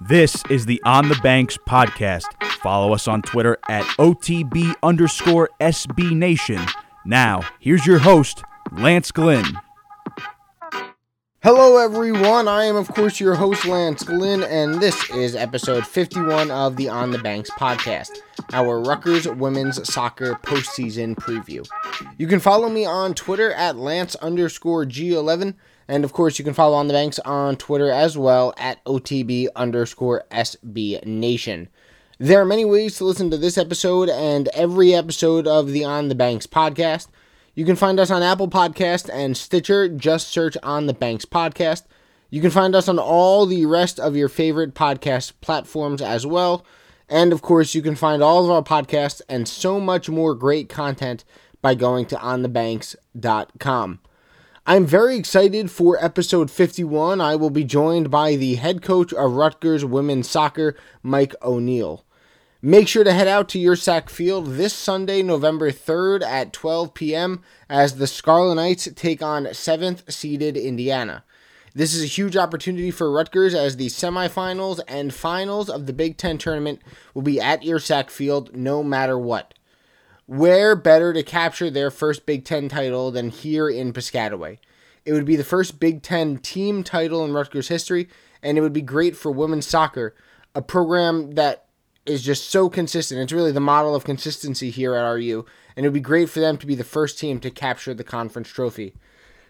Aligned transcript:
This 0.00 0.42
is 0.50 0.66
the 0.66 0.82
On 0.84 1.08
the 1.08 1.14
Banks 1.22 1.56
podcast. 1.56 2.24
Follow 2.62 2.92
us 2.92 3.06
on 3.06 3.22
Twitter 3.22 3.58
at 3.68 3.84
OTB 3.96 4.74
underscore 4.82 5.48
SB 5.60 6.10
Nation. 6.10 6.60
Now, 7.06 7.42
here's 7.60 7.86
your 7.86 8.00
host, 8.00 8.42
Lance 8.72 9.12
Glynn. 9.12 9.46
Hello, 11.44 11.78
everyone. 11.78 12.48
I 12.48 12.64
am, 12.64 12.74
of 12.74 12.88
course, 12.88 13.20
your 13.20 13.36
host, 13.36 13.66
Lance 13.66 14.02
Glynn, 14.02 14.42
and 14.42 14.80
this 14.80 15.10
is 15.10 15.36
episode 15.36 15.86
51 15.86 16.50
of 16.50 16.74
the 16.74 16.88
On 16.88 17.12
the 17.12 17.18
Banks 17.18 17.50
podcast, 17.50 18.18
our 18.52 18.80
Rutgers 18.80 19.28
women's 19.28 19.86
soccer 19.92 20.34
postseason 20.42 21.14
preview. 21.14 21.64
You 22.18 22.26
can 22.26 22.40
follow 22.40 22.68
me 22.68 22.84
on 22.84 23.14
Twitter 23.14 23.52
at 23.52 23.76
Lance 23.76 24.16
underscore 24.16 24.86
G11. 24.86 25.54
And 25.88 26.04
of 26.04 26.12
course, 26.12 26.38
you 26.38 26.44
can 26.44 26.54
follow 26.54 26.76
On 26.76 26.88
the 26.88 26.94
Banks 26.94 27.18
on 27.20 27.56
Twitter 27.56 27.90
as 27.90 28.16
well 28.16 28.54
at 28.56 28.82
OTB 28.84 29.48
underscore 29.54 30.24
SB 30.30 31.04
Nation. 31.04 31.68
There 32.18 32.40
are 32.40 32.46
many 32.46 32.64
ways 32.64 32.96
to 32.98 33.04
listen 33.04 33.30
to 33.30 33.36
this 33.36 33.58
episode 33.58 34.08
and 34.08 34.48
every 34.48 34.94
episode 34.94 35.46
of 35.46 35.72
the 35.72 35.84
On 35.84 36.08
the 36.08 36.14
Banks 36.14 36.46
podcast. 36.46 37.08
You 37.54 37.64
can 37.64 37.76
find 37.76 38.00
us 38.00 38.10
on 38.10 38.22
Apple 38.22 38.48
Podcast 38.48 39.08
and 39.12 39.36
Stitcher. 39.36 39.88
Just 39.88 40.28
search 40.28 40.56
On 40.62 40.86
the 40.86 40.94
Banks 40.94 41.24
podcast. 41.24 41.82
You 42.30 42.40
can 42.40 42.50
find 42.50 42.74
us 42.74 42.88
on 42.88 42.98
all 42.98 43.46
the 43.46 43.66
rest 43.66 44.00
of 44.00 44.16
your 44.16 44.28
favorite 44.28 44.74
podcast 44.74 45.32
platforms 45.40 46.02
as 46.02 46.26
well. 46.26 46.64
And 47.08 47.32
of 47.32 47.42
course, 47.42 47.74
you 47.74 47.82
can 47.82 47.94
find 47.94 48.22
all 48.22 48.44
of 48.44 48.50
our 48.50 48.62
podcasts 48.62 49.20
and 49.28 49.46
so 49.46 49.78
much 49.78 50.08
more 50.08 50.34
great 50.34 50.68
content 50.68 51.24
by 51.62 51.74
going 51.74 52.06
to 52.06 52.16
onthebanks.com. 52.16 54.00
I'm 54.66 54.86
very 54.86 55.18
excited 55.18 55.70
for 55.70 56.02
episode 56.02 56.50
51. 56.50 57.20
I 57.20 57.36
will 57.36 57.50
be 57.50 57.64
joined 57.64 58.10
by 58.10 58.36
the 58.36 58.54
head 58.54 58.80
coach 58.80 59.12
of 59.12 59.32
Rutgers 59.32 59.84
women's 59.84 60.30
soccer, 60.30 60.74
Mike 61.02 61.34
O'Neill. 61.42 62.02
Make 62.62 62.88
sure 62.88 63.04
to 63.04 63.12
head 63.12 63.28
out 63.28 63.50
to 63.50 63.58
Yurcak 63.58 64.08
Field 64.08 64.54
this 64.54 64.72
Sunday, 64.72 65.20
November 65.22 65.70
3rd 65.70 66.22
at 66.22 66.54
12 66.54 66.94
p.m. 66.94 67.42
as 67.68 67.96
the 67.96 68.06
Scarlet 68.06 68.54
Knights 68.54 68.88
take 68.96 69.20
on 69.20 69.44
7th 69.44 70.10
seeded 70.10 70.56
Indiana. 70.56 71.24
This 71.74 71.92
is 71.92 72.02
a 72.02 72.06
huge 72.06 72.34
opportunity 72.34 72.90
for 72.90 73.12
Rutgers 73.12 73.54
as 73.54 73.76
the 73.76 73.88
semifinals 73.88 74.80
and 74.88 75.12
finals 75.12 75.68
of 75.68 75.84
the 75.84 75.92
Big 75.92 76.16
Ten 76.16 76.38
tournament 76.38 76.80
will 77.12 77.20
be 77.20 77.38
at 77.38 77.60
Yurcak 77.60 78.08
Field 78.08 78.56
no 78.56 78.82
matter 78.82 79.18
what. 79.18 79.52
Where 80.26 80.74
better 80.74 81.12
to 81.12 81.22
capture 81.22 81.70
their 81.70 81.90
first 81.90 82.24
Big 82.24 82.44
Ten 82.44 82.68
title 82.68 83.10
than 83.10 83.28
here 83.28 83.68
in 83.68 83.92
Piscataway? 83.92 84.58
It 85.04 85.12
would 85.12 85.26
be 85.26 85.36
the 85.36 85.44
first 85.44 85.78
Big 85.78 86.02
Ten 86.02 86.38
team 86.38 86.82
title 86.82 87.24
in 87.24 87.32
Rutgers 87.32 87.68
history, 87.68 88.08
and 88.42 88.56
it 88.56 88.62
would 88.62 88.72
be 88.72 88.80
great 88.80 89.16
for 89.16 89.30
women's 89.30 89.66
soccer, 89.66 90.14
a 90.54 90.62
program 90.62 91.32
that 91.32 91.66
is 92.06 92.22
just 92.22 92.48
so 92.48 92.70
consistent. 92.70 93.20
It's 93.20 93.32
really 93.32 93.52
the 93.52 93.60
model 93.60 93.94
of 93.94 94.04
consistency 94.04 94.70
here 94.70 94.94
at 94.94 95.06
RU, 95.06 95.44
and 95.76 95.84
it 95.84 95.88
would 95.90 95.94
be 95.94 96.00
great 96.00 96.30
for 96.30 96.40
them 96.40 96.56
to 96.56 96.66
be 96.66 96.74
the 96.74 96.84
first 96.84 97.18
team 97.18 97.38
to 97.40 97.50
capture 97.50 97.92
the 97.92 98.04
conference 98.04 98.48
trophy. 98.48 98.94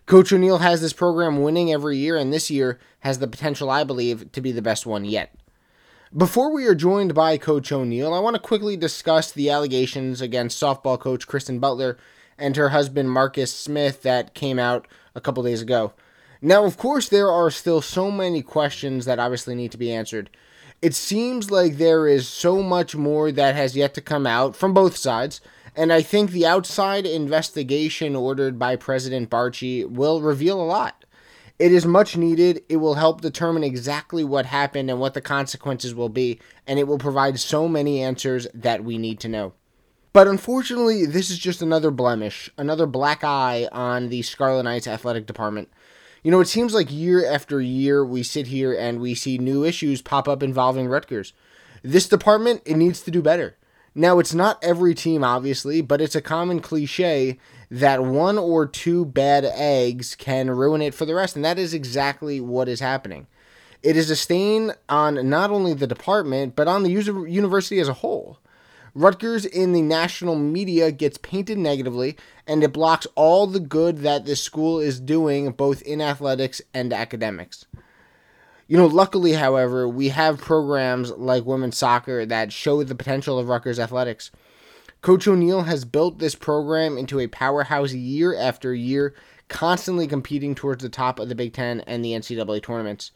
Coach 0.06 0.33
O'Neill 0.33 0.59
has 0.59 0.81
this 0.81 0.92
program 0.92 1.41
winning 1.41 1.72
every 1.72 1.98
year, 1.98 2.16
and 2.16 2.33
this 2.33 2.50
year 2.50 2.81
has 3.00 3.20
the 3.20 3.28
potential, 3.28 3.70
I 3.70 3.84
believe, 3.84 4.33
to 4.33 4.41
be 4.41 4.50
the 4.50 4.61
best 4.61 4.86
one 4.86 5.05
yet. 5.05 5.34
Before 6.17 6.53
we 6.53 6.65
are 6.67 6.77
joined 6.77 7.12
by 7.12 7.37
Coach 7.39 7.73
O'Neill, 7.73 8.15
I 8.15 8.20
want 8.20 8.37
to 8.37 8.41
quickly 8.41 8.77
discuss 8.77 9.33
the 9.33 9.51
allegations 9.51 10.21
against 10.21 10.62
softball 10.62 10.97
coach 10.97 11.27
Kristen 11.27 11.59
Butler 11.59 11.98
and 12.39 12.55
her 12.55 12.69
husband 12.69 13.11
Marcus 13.11 13.53
Smith 13.53 14.03
that 14.03 14.33
came 14.33 14.61
out 14.61 14.87
a 15.17 15.21
couple 15.21 15.43
days 15.43 15.61
ago. 15.61 15.93
Now, 16.41 16.67
of 16.67 16.77
course, 16.77 17.09
there 17.09 17.33
are 17.33 17.51
still 17.51 17.83
so 17.83 18.12
many 18.12 18.43
questions 18.43 19.06
that 19.06 19.19
obviously 19.19 19.56
need 19.56 19.73
to 19.73 19.77
be 19.77 19.93
answered. 19.93 20.31
It 20.81 20.95
seems 20.95 21.51
like 21.51 21.79
there 21.79 22.06
is 22.06 22.28
so 22.28 22.62
much 22.62 22.95
more 22.95 23.33
that 23.33 23.56
has 23.56 23.75
yet 23.75 23.93
to 23.95 24.01
come 24.01 24.25
out 24.25 24.55
from 24.55 24.73
both 24.73 24.97
sides, 24.97 25.41
and 25.75 25.93
I 25.93 26.03
think 26.03 26.31
the 26.31 26.47
outside 26.47 27.06
investigation 27.06 28.15
ordered 28.15 28.56
by 28.56 28.77
President 28.77 29.31
Barchi 29.31 29.84
will 29.84 30.21
reveal 30.21 30.61
a 30.61 30.62
lot. 30.62 31.03
It 31.59 31.70
is 31.70 31.87
much 31.87 32.16
needed. 32.16 32.62
It 32.69 32.78
will 32.78 32.94
help 32.94 33.20
determine 33.20 33.62
exactly 33.62 34.25
what 34.25 34.47
happened 34.47 34.91
and 34.91 34.98
what 34.98 35.15
the 35.15 35.20
consequences 35.20 35.94
will 35.94 36.09
be, 36.09 36.41
and 36.66 36.78
it 36.78 36.88
will 36.88 36.98
provide 36.98 37.38
so 37.38 37.69
many 37.69 38.03
answers 38.03 38.48
that 38.53 38.82
we 38.82 38.98
need 38.98 39.20
to 39.20 39.28
know. 39.28 39.53
But 40.12 40.26
unfortunately, 40.28 41.06
this 41.06 41.31
is 41.31 41.38
just 41.38 41.62
another 41.62 41.91
blemish, 41.91 42.50
another 42.59 42.87
black 42.87 43.22
eye 43.22 43.69
on 43.70 44.09
the 44.09 44.22
Scarlet 44.22 44.64
Knights 44.64 44.87
athletic 44.87 45.26
department. 45.26 45.69
You 46.25 46.31
know, 46.31 46.41
it 46.41 46.48
seems 46.48 46.75
like 46.75 46.91
year 46.91 47.25
after 47.25 47.60
year 47.60 48.04
we 48.04 48.22
sit 48.22 48.47
here 48.48 48.72
and 48.72 49.00
we 49.00 49.14
see 49.14 49.38
new 49.38 49.64
issues 49.64 50.03
pop 50.03 50.26
up 50.26 50.43
involving 50.43 50.88
Rutgers. 50.88 51.32
This 51.82 52.09
department, 52.09 52.62
it 52.64 52.76
needs 52.76 53.03
to 53.03 53.10
do 53.10 53.22
better. 53.22 53.56
Now, 53.94 54.19
it's 54.19 54.34
not 54.34 54.62
every 54.62 54.94
team, 54.94 55.22
obviously, 55.22 55.81
but 55.81 56.00
it's 56.00 56.16
a 56.16 56.22
common 56.22 56.60
cliche 56.60 57.38
that 57.70 58.04
one 58.04 58.38
or 58.38 58.66
two 58.66 59.04
bad 59.04 59.44
eggs 59.44 60.14
can 60.14 60.50
ruin 60.50 60.82
it 60.82 60.94
for 60.94 61.04
the 61.04 61.14
rest, 61.14 61.36
and 61.36 61.44
that 61.44 61.58
is 61.58 61.75
exactly 61.75 62.41
what 62.41 62.69
is 62.69 62.80
happening. 62.80 63.26
It 63.82 63.97
is 63.97 64.10
a 64.10 64.16
stain 64.16 64.72
on 64.88 65.28
not 65.28 65.50
only 65.50 65.75
the 65.75 65.86
department, 65.86 66.56
but 66.56 66.69
on 66.69 66.82
the 66.82 66.91
university 66.91 67.80
as 67.80 67.88
a 67.88 67.94
whole. 67.94 68.38
Rutgers 68.94 69.44
in 69.44 69.72
the 69.72 69.82
national 69.82 70.36
media 70.36 70.92
gets 70.92 71.19
painted 71.19 71.58
negatively, 71.58 72.16
and 72.47 72.62
it 72.62 72.72
blocks 72.72 73.08
all 73.16 73.47
the 73.47 73.60
good 73.60 73.98
that 73.98 74.25
this 74.25 74.41
school 74.41 74.78
is 74.78 75.00
doing, 75.00 75.50
both 75.50 75.82
in 75.82 76.00
athletics 76.00 76.62
and 76.72 76.92
academics. 76.92 77.66
You 78.69 78.76
know, 78.78 78.86
luckily, 78.86 79.32
however, 79.32 79.86
we 79.88 80.08
have 80.10 80.38
programs 80.38 81.10
like 81.10 81.44
women's 81.44 81.76
soccer 81.76 82.25
that 82.25 82.52
show 82.52 82.82
the 82.82 82.94
potential 82.94 83.38
of 83.38 83.48
Rutgers 83.48 83.78
athletics. 83.78 84.31
Coach 85.04 85.28
O'Neill 85.28 85.65
has 85.65 85.84
built 85.84 86.19
this 86.19 86.34
program 86.34 86.97
into 86.97 87.20
a 87.20 87.26
powerhouse 87.26 87.92
year 87.92 88.34
after 88.34 88.75
year, 88.75 89.15
constantly 89.48 90.06
competing 90.06 90.54
towards 90.54 90.82
the 90.82 90.88
top 90.88 91.19
of 91.19 91.28
the 91.28 91.34
Big 91.34 91.53
Ten 91.53 91.81
and 91.81 92.03
the 92.03 92.12
NCAA 92.12 92.62
tournaments. 92.62 93.10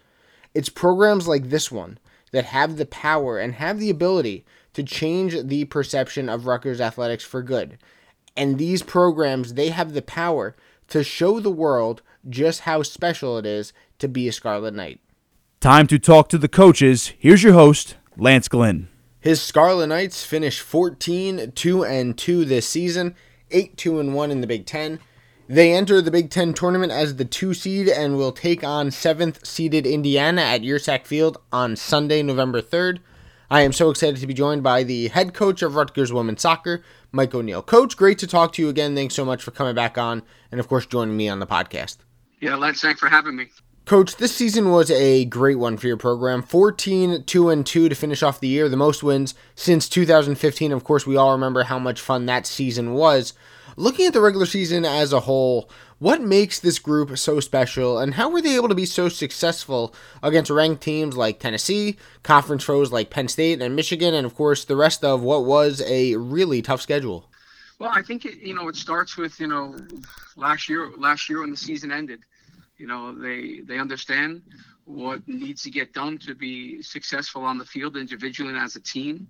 It's 0.52 0.68
programs 0.68 1.26
like 1.26 1.48
this 1.48 1.72
one 1.72 1.98
that 2.30 2.44
have 2.44 2.76
the 2.76 2.84
power 2.84 3.38
and 3.38 3.54
have 3.54 3.80
the 3.80 3.88
ability 3.88 4.44
to 4.74 4.82
change 4.82 5.34
the 5.44 5.64
perception 5.64 6.28
of 6.28 6.44
Rutgers 6.44 6.78
athletics 6.78 7.24
for 7.24 7.42
good. 7.42 7.78
And 8.36 8.58
these 8.58 8.82
programs, 8.82 9.54
they 9.54 9.70
have 9.70 9.94
the 9.94 10.02
power 10.02 10.54
to 10.88 11.02
show 11.02 11.40
the 11.40 11.50
world 11.50 12.02
just 12.28 12.60
how 12.60 12.82
special 12.82 13.38
it 13.38 13.46
is 13.46 13.72
to 13.98 14.08
be 14.08 14.28
a 14.28 14.32
Scarlet 14.32 14.74
Knight. 14.74 15.00
Time 15.60 15.86
to 15.86 15.98
talk 15.98 16.28
to 16.28 16.36
the 16.36 16.48
coaches. 16.48 17.14
Here's 17.18 17.42
your 17.42 17.54
host, 17.54 17.96
Lance 18.18 18.48
Glynn. 18.48 18.88
His 19.20 19.42
Scarlet 19.42 19.88
Knights 19.88 20.24
finished 20.24 20.60
14 20.60 21.52
2 21.52 21.84
and 21.84 22.16
2 22.16 22.44
this 22.44 22.68
season, 22.68 23.16
8 23.50 23.76
2 23.76 23.98
and 23.98 24.14
1 24.14 24.30
in 24.30 24.40
the 24.40 24.46
Big 24.46 24.64
10. 24.64 25.00
They 25.48 25.72
enter 25.72 26.00
the 26.00 26.10
Big 26.10 26.30
10 26.30 26.54
tournament 26.54 26.92
as 26.92 27.16
the 27.16 27.24
2 27.24 27.52
seed 27.54 27.88
and 27.88 28.16
will 28.16 28.32
take 28.32 28.62
on 28.62 28.90
7th 28.90 29.44
seeded 29.44 29.86
Indiana 29.86 30.42
at 30.42 30.62
Yurcak 30.62 31.06
Field 31.06 31.38
on 31.52 31.74
Sunday, 31.74 32.22
November 32.22 32.62
3rd. 32.62 32.98
I 33.50 33.62
am 33.62 33.72
so 33.72 33.90
excited 33.90 34.20
to 34.20 34.26
be 34.26 34.34
joined 34.34 34.62
by 34.62 34.82
the 34.82 35.08
head 35.08 35.32
coach 35.34 35.62
of 35.62 35.74
Rutgers 35.74 36.12
women's 36.12 36.42
soccer, 36.42 36.84
Mike 37.10 37.34
O'Neill. 37.34 37.62
Coach, 37.62 37.96
great 37.96 38.18
to 38.18 38.26
talk 38.26 38.52
to 38.52 38.62
you 38.62 38.68
again. 38.68 38.94
Thanks 38.94 39.14
so 39.14 39.24
much 39.24 39.42
for 39.42 39.50
coming 39.50 39.74
back 39.74 39.96
on 39.96 40.22
and, 40.52 40.60
of 40.60 40.68
course, 40.68 40.84
joining 40.84 41.16
me 41.16 41.28
on 41.28 41.38
the 41.38 41.46
podcast. 41.46 41.96
Yeah, 42.40 42.56
Lance, 42.56 42.82
thanks 42.82 43.00
for 43.00 43.08
having 43.08 43.34
me. 43.34 43.46
Coach, 43.88 44.16
this 44.16 44.36
season 44.36 44.68
was 44.68 44.90
a 44.90 45.24
great 45.24 45.58
one 45.58 45.78
for 45.78 45.86
your 45.86 45.96
program. 45.96 46.42
14 46.42 47.24
2 47.24 47.48
and 47.48 47.64
2 47.64 47.88
to 47.88 47.94
finish 47.94 48.22
off 48.22 48.38
the 48.38 48.46
year, 48.46 48.68
the 48.68 48.76
most 48.76 49.02
wins 49.02 49.34
since 49.54 49.88
2015. 49.88 50.72
Of 50.72 50.84
course, 50.84 51.06
we 51.06 51.16
all 51.16 51.32
remember 51.32 51.62
how 51.62 51.78
much 51.78 51.98
fun 51.98 52.26
that 52.26 52.46
season 52.46 52.92
was. 52.92 53.32
Looking 53.76 54.04
at 54.04 54.12
the 54.12 54.20
regular 54.20 54.44
season 54.44 54.84
as 54.84 55.14
a 55.14 55.20
whole, 55.20 55.70
what 56.00 56.20
makes 56.20 56.60
this 56.60 56.78
group 56.78 57.16
so 57.16 57.40
special 57.40 57.98
and 57.98 58.12
how 58.12 58.28
were 58.28 58.42
they 58.42 58.56
able 58.56 58.68
to 58.68 58.74
be 58.74 58.84
so 58.84 59.08
successful 59.08 59.94
against 60.22 60.50
ranked 60.50 60.82
teams 60.82 61.16
like 61.16 61.40
Tennessee, 61.40 61.96
conference 62.22 62.64
foes 62.64 62.92
like 62.92 63.08
Penn 63.08 63.28
State 63.28 63.62
and 63.62 63.74
Michigan, 63.74 64.12
and 64.12 64.26
of 64.26 64.34
course 64.34 64.66
the 64.66 64.76
rest 64.76 65.02
of 65.02 65.22
what 65.22 65.46
was 65.46 65.80
a 65.86 66.14
really 66.16 66.60
tough 66.60 66.82
schedule? 66.82 67.30
Well, 67.78 67.90
I 67.94 68.02
think 68.02 68.26
it, 68.26 68.36
you 68.40 68.52
know 68.52 68.68
it 68.68 68.76
starts 68.76 69.16
with 69.16 69.40
you 69.40 69.46
know 69.46 69.74
last 70.36 70.68
year 70.68 70.90
last 70.98 71.30
year 71.30 71.40
when 71.40 71.50
the 71.50 71.56
season 71.56 71.90
ended 71.90 72.20
you 72.78 72.86
know, 72.86 73.12
they 73.12 73.60
they 73.64 73.78
understand 73.78 74.42
what 74.84 75.26
needs 75.28 75.62
to 75.64 75.70
get 75.70 75.92
done 75.92 76.16
to 76.18 76.34
be 76.34 76.80
successful 76.80 77.42
on 77.44 77.58
the 77.58 77.64
field 77.64 77.96
individually 77.96 78.50
and 78.50 78.58
as 78.58 78.76
a 78.76 78.80
team. 78.80 79.28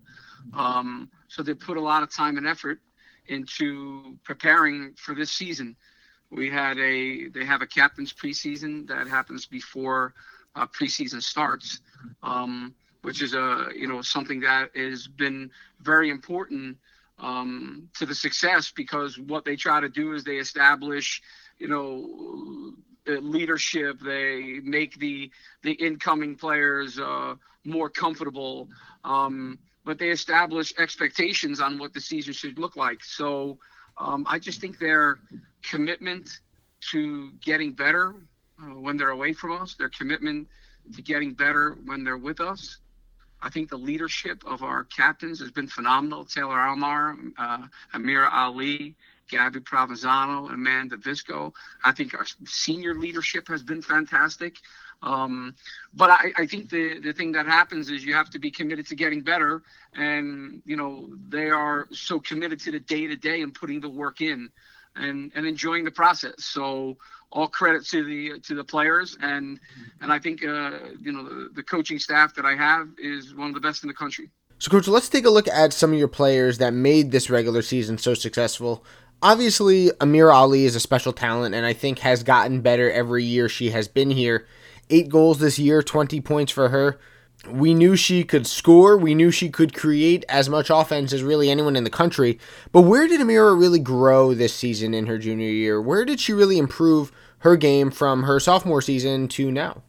Um, 0.54 1.10
so 1.26 1.42
they 1.42 1.54
put 1.54 1.76
a 1.76 1.80
lot 1.80 2.02
of 2.02 2.14
time 2.14 2.36
and 2.36 2.46
effort 2.46 2.78
into 3.26 4.16
preparing 4.22 4.94
for 4.96 5.14
this 5.14 5.30
season. 5.30 5.76
We 6.30 6.50
had 6.50 6.78
a 6.78 7.28
they 7.28 7.44
have 7.44 7.62
a 7.62 7.66
captain's 7.66 8.12
preseason 8.12 8.86
that 8.88 9.08
happens 9.08 9.46
before 9.46 10.14
uh, 10.54 10.66
preseason 10.66 11.22
starts, 11.22 11.80
um, 12.22 12.74
which 13.02 13.22
is 13.22 13.34
a 13.34 13.68
you 13.74 13.88
know 13.88 14.02
something 14.02 14.40
that 14.40 14.76
has 14.76 15.08
been 15.08 15.50
very 15.80 16.10
important 16.10 16.76
um, 17.18 17.88
to 17.98 18.06
the 18.06 18.14
success 18.14 18.70
because 18.70 19.18
what 19.18 19.44
they 19.44 19.56
try 19.56 19.80
to 19.80 19.88
do 19.88 20.12
is 20.12 20.22
they 20.22 20.36
establish 20.36 21.22
you 21.58 21.68
know 21.68 22.74
leadership. 23.08 24.00
They 24.00 24.60
make 24.62 24.98
the 24.98 25.30
the 25.62 25.72
incoming 25.72 26.36
players 26.36 26.98
uh, 26.98 27.34
more 27.64 27.90
comfortable. 27.90 28.68
Um, 29.04 29.58
but 29.84 29.98
they 29.98 30.10
establish 30.10 30.74
expectations 30.78 31.60
on 31.60 31.78
what 31.78 31.94
the 31.94 32.00
season 32.00 32.34
should 32.34 32.58
look 32.58 32.76
like. 32.76 33.02
So 33.02 33.58
um, 33.96 34.26
I 34.28 34.38
just 34.38 34.60
think 34.60 34.78
their 34.78 35.18
commitment 35.62 36.40
to 36.90 37.30
getting 37.40 37.72
better 37.72 38.14
uh, 38.62 38.66
when 38.66 38.98
they're 38.98 39.10
away 39.10 39.32
from 39.32 39.52
us, 39.52 39.74
their 39.74 39.88
commitment 39.88 40.46
to 40.94 41.00
getting 41.00 41.32
better 41.32 41.78
when 41.86 42.04
they're 42.04 42.18
with 42.18 42.38
us. 42.38 42.78
I 43.40 43.48
think 43.48 43.70
the 43.70 43.78
leadership 43.78 44.42
of 44.44 44.62
our 44.62 44.84
captains 44.84 45.40
has 45.40 45.50
been 45.50 45.68
phenomenal. 45.68 46.24
Taylor 46.24 46.60
Aylmer, 46.60 47.16
uh, 47.38 47.62
Amira 47.94 48.28
Ali, 48.30 48.94
Gabby 49.28 49.60
Provenzano, 49.60 50.46
and 50.46 50.54
Amanda 50.54 50.96
Visco. 50.96 51.52
I 51.84 51.92
think 51.92 52.14
our 52.14 52.26
senior 52.46 52.94
leadership 52.94 53.48
has 53.48 53.62
been 53.62 53.82
fantastic. 53.82 54.56
Um, 55.02 55.54
but 55.94 56.10
I, 56.10 56.32
I, 56.36 56.46
think 56.46 56.70
the, 56.70 56.98
the 56.98 57.12
thing 57.12 57.30
that 57.32 57.46
happens 57.46 57.88
is 57.88 58.04
you 58.04 58.14
have 58.14 58.30
to 58.30 58.40
be 58.40 58.50
committed 58.50 58.86
to 58.88 58.96
getting 58.96 59.20
better. 59.20 59.62
And, 59.94 60.60
you 60.66 60.76
know, 60.76 61.08
they 61.28 61.50
are 61.50 61.86
so 61.92 62.18
committed 62.18 62.58
to 62.60 62.72
the 62.72 62.80
day 62.80 63.06
to 63.06 63.14
day 63.14 63.42
and 63.42 63.54
putting 63.54 63.80
the 63.80 63.88
work 63.88 64.20
in 64.20 64.50
and, 64.96 65.30
and 65.36 65.46
enjoying 65.46 65.84
the 65.84 65.92
process. 65.92 66.34
So 66.38 66.96
all 67.30 67.46
credit 67.46 67.84
to 67.84 68.04
the 68.04 68.40
to 68.40 68.54
the 68.54 68.64
players 68.64 69.18
and 69.20 69.60
and 70.00 70.10
I 70.10 70.18
think 70.18 70.42
uh, 70.42 70.78
you 70.98 71.12
know 71.12 71.22
the, 71.24 71.50
the 71.56 71.62
coaching 71.62 71.98
staff 71.98 72.34
that 72.36 72.46
I 72.46 72.54
have 72.56 72.88
is 72.96 73.34
one 73.34 73.48
of 73.48 73.54
the 73.54 73.60
best 73.60 73.82
in 73.84 73.88
the 73.88 73.94
country. 73.94 74.30
So, 74.60 74.72
coach, 74.72 74.88
let's 74.88 75.08
take 75.08 75.24
a 75.24 75.30
look 75.30 75.46
at 75.46 75.72
some 75.72 75.92
of 75.92 75.98
your 76.00 76.08
players 76.08 76.58
that 76.58 76.74
made 76.74 77.12
this 77.12 77.30
regular 77.30 77.62
season 77.62 77.96
so 77.96 78.14
successful. 78.14 78.84
Obviously, 79.20 79.90
Amira 80.00 80.32
Ali 80.32 80.64
is 80.64 80.76
a 80.76 80.80
special 80.80 81.12
talent, 81.12 81.54
and 81.54 81.66
I 81.66 81.72
think 81.72 81.98
has 82.00 82.22
gotten 82.22 82.60
better 82.60 82.90
every 82.90 83.24
year 83.24 83.48
she 83.48 83.70
has 83.70 83.88
been 83.88 84.10
here. 84.10 84.46
Eight 84.90 85.08
goals 85.08 85.40
this 85.40 85.58
year, 85.58 85.82
20 85.82 86.20
points 86.20 86.52
for 86.52 86.68
her. 86.68 87.00
We 87.48 87.74
knew 87.74 87.96
she 87.96 88.22
could 88.22 88.46
score. 88.46 88.96
We 88.96 89.14
knew 89.14 89.30
she 89.30 89.50
could 89.50 89.74
create 89.74 90.24
as 90.28 90.48
much 90.48 90.70
offense 90.70 91.12
as 91.12 91.22
really 91.22 91.50
anyone 91.50 91.74
in 91.74 91.84
the 91.84 91.90
country. 91.90 92.38
But 92.70 92.82
where 92.82 93.08
did 93.08 93.20
Amira 93.20 93.58
really 93.58 93.78
grow 93.80 94.34
this 94.34 94.54
season 94.54 94.94
in 94.94 95.06
her 95.06 95.18
junior 95.18 95.50
year? 95.50 95.80
Where 95.80 96.04
did 96.04 96.20
she 96.20 96.32
really 96.32 96.58
improve 96.58 97.10
her 97.38 97.56
game 97.56 97.90
from 97.90 98.22
her 98.24 98.38
sophomore 98.38 98.82
season 98.82 99.28
to 99.28 99.50
now? 99.50 99.82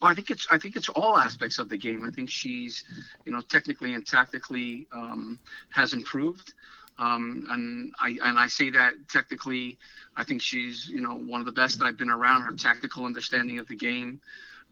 Well, 0.00 0.10
I 0.10 0.14
think 0.14 0.30
it's 0.30 0.46
I 0.50 0.58
think 0.58 0.76
it's 0.76 0.90
all 0.90 1.18
aspects 1.18 1.58
of 1.58 1.70
the 1.70 1.78
game. 1.78 2.04
I 2.04 2.10
think 2.10 2.28
she's, 2.28 2.84
you 3.24 3.32
know, 3.32 3.40
technically 3.40 3.94
and 3.94 4.06
tactically 4.06 4.86
um, 4.92 5.38
has 5.70 5.94
improved. 5.94 6.52
Um, 6.98 7.46
and 7.50 7.92
I 8.00 8.16
and 8.22 8.38
I 8.38 8.46
say 8.46 8.70
that 8.70 8.94
technically, 9.10 9.78
I 10.16 10.24
think 10.24 10.40
she's 10.40 10.88
you 10.88 11.00
know 11.00 11.14
one 11.14 11.40
of 11.40 11.46
the 11.46 11.52
best 11.52 11.78
that 11.78 11.84
I've 11.84 11.98
been 11.98 12.10
around. 12.10 12.42
Her 12.42 12.52
tactical 12.52 13.04
understanding 13.04 13.58
of 13.58 13.68
the 13.68 13.76
game, 13.76 14.20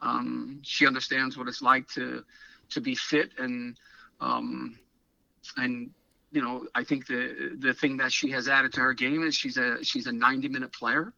um, 0.00 0.60
she 0.62 0.86
understands 0.86 1.36
what 1.36 1.48
it's 1.48 1.62
like 1.62 1.88
to 1.90 2.24
to 2.70 2.80
be 2.80 2.94
fit 2.94 3.32
and 3.38 3.76
um, 4.20 4.78
and 5.56 5.90
you 6.32 6.42
know 6.42 6.66
I 6.74 6.84
think 6.84 7.06
the 7.06 7.56
the 7.58 7.74
thing 7.74 7.98
that 7.98 8.12
she 8.12 8.30
has 8.30 8.48
added 8.48 8.72
to 8.74 8.80
her 8.80 8.94
game 8.94 9.22
is 9.26 9.34
she's 9.34 9.58
a 9.58 9.84
she's 9.84 10.06
a 10.06 10.12
90 10.12 10.48
minute 10.48 10.72
player. 10.72 11.12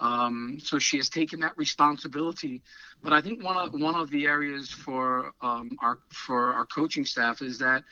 Um, 0.00 0.58
so 0.60 0.78
she 0.78 0.96
has 0.96 1.08
taken 1.08 1.40
that 1.40 1.56
responsibility. 1.56 2.62
But 3.02 3.12
I 3.12 3.20
think 3.20 3.42
one 3.42 3.56
of 3.56 3.72
one 3.72 3.94
of 3.94 4.10
the 4.10 4.26
areas 4.26 4.70
for 4.70 5.32
um, 5.40 5.70
our 5.80 5.98
for 6.10 6.52
our 6.52 6.66
coaching 6.66 7.04
staff 7.04 7.40
is 7.40 7.58
that 7.58 7.84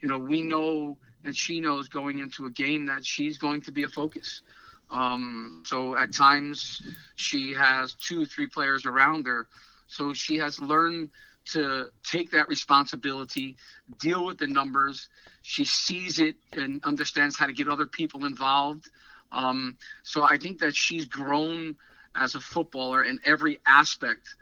you 0.00 0.08
know 0.08 0.18
we 0.18 0.42
know 0.42 0.96
and 1.24 1.36
she 1.36 1.60
knows 1.60 1.88
going 1.88 2.18
into 2.18 2.46
a 2.46 2.50
game 2.50 2.86
that 2.86 3.04
she's 3.04 3.38
going 3.38 3.60
to 3.62 3.72
be 3.72 3.84
a 3.84 3.88
focus. 3.88 4.42
Um, 4.90 5.62
so 5.66 5.96
at 5.96 6.12
times 6.12 6.82
she 7.16 7.54
has 7.54 7.94
two, 7.94 8.26
three 8.26 8.46
players 8.46 8.86
around 8.86 9.26
her. 9.26 9.46
So 9.86 10.12
she 10.12 10.36
has 10.38 10.60
learned 10.60 11.10
to 11.52 11.86
take 12.04 12.30
that 12.32 12.48
responsibility, 12.48 13.56
deal 13.98 14.24
with 14.24 14.38
the 14.38 14.46
numbers. 14.46 15.08
She 15.42 15.64
sees 15.64 16.18
it 16.18 16.36
and 16.52 16.82
understands 16.84 17.36
how 17.36 17.46
to 17.46 17.52
get 17.52 17.68
other 17.68 17.86
people 17.86 18.24
involved. 18.24 18.88
Um, 19.32 19.76
so 20.02 20.22
I 20.22 20.38
think 20.38 20.58
that 20.60 20.74
she's 20.74 21.04
grown 21.06 21.76
as 22.14 22.34
a 22.34 22.40
footballer 22.40 23.04
in 23.04 23.20
every 23.24 23.60
aspect 23.66 24.34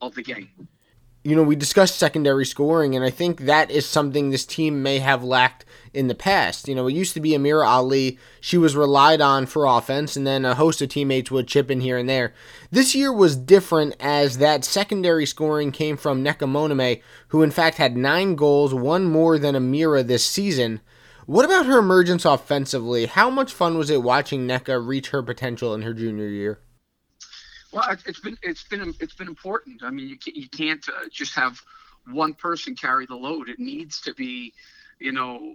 of 0.00 0.14
the 0.14 0.22
game 0.22 0.68
you 1.24 1.34
know, 1.34 1.42
we 1.42 1.56
discussed 1.56 1.96
secondary 1.96 2.46
scoring, 2.46 2.94
and 2.94 3.04
I 3.04 3.10
think 3.10 3.40
that 3.40 3.70
is 3.70 3.84
something 3.86 4.30
this 4.30 4.46
team 4.46 4.82
may 4.82 5.00
have 5.00 5.24
lacked 5.24 5.64
in 5.92 6.06
the 6.06 6.14
past. 6.14 6.68
You 6.68 6.74
know, 6.74 6.86
it 6.86 6.94
used 6.94 7.14
to 7.14 7.20
be 7.20 7.30
Amira 7.30 7.66
Ali. 7.66 8.18
She 8.40 8.56
was 8.56 8.76
relied 8.76 9.20
on 9.20 9.46
for 9.46 9.66
offense, 9.66 10.16
and 10.16 10.26
then 10.26 10.44
a 10.44 10.54
host 10.54 10.80
of 10.80 10.90
teammates 10.90 11.30
would 11.30 11.48
chip 11.48 11.70
in 11.70 11.80
here 11.80 11.98
and 11.98 12.08
there. 12.08 12.32
This 12.70 12.94
year 12.94 13.12
was 13.12 13.36
different 13.36 13.96
as 13.98 14.38
that 14.38 14.64
secondary 14.64 15.26
scoring 15.26 15.72
came 15.72 15.96
from 15.96 16.24
Nneka 16.24 16.48
Monime, 16.48 17.02
who 17.28 17.42
in 17.42 17.50
fact 17.50 17.78
had 17.78 17.96
nine 17.96 18.36
goals, 18.36 18.72
one 18.72 19.04
more 19.04 19.38
than 19.38 19.54
Amira 19.54 20.06
this 20.06 20.24
season. 20.24 20.80
What 21.26 21.44
about 21.44 21.66
her 21.66 21.78
emergence 21.78 22.24
offensively? 22.24 23.06
How 23.06 23.28
much 23.28 23.52
fun 23.52 23.76
was 23.76 23.90
it 23.90 24.02
watching 24.02 24.46
Nneka 24.46 24.86
reach 24.86 25.10
her 25.10 25.22
potential 25.22 25.74
in 25.74 25.82
her 25.82 25.92
junior 25.92 26.28
year? 26.28 26.60
Well, 27.72 27.84
it's 28.06 28.20
been 28.20 28.38
it's 28.42 28.64
been 28.64 28.94
it's 29.00 29.14
been 29.14 29.28
important. 29.28 29.82
I 29.82 29.90
mean, 29.90 30.08
you 30.08 30.16
can't, 30.16 30.36
you 30.36 30.48
can't 30.48 30.88
uh, 30.88 31.08
just 31.12 31.34
have 31.34 31.60
one 32.10 32.34
person 32.34 32.74
carry 32.74 33.06
the 33.06 33.14
load. 33.14 33.48
It 33.48 33.58
needs 33.58 34.00
to 34.02 34.14
be, 34.14 34.54
you 34.98 35.12
know, 35.12 35.54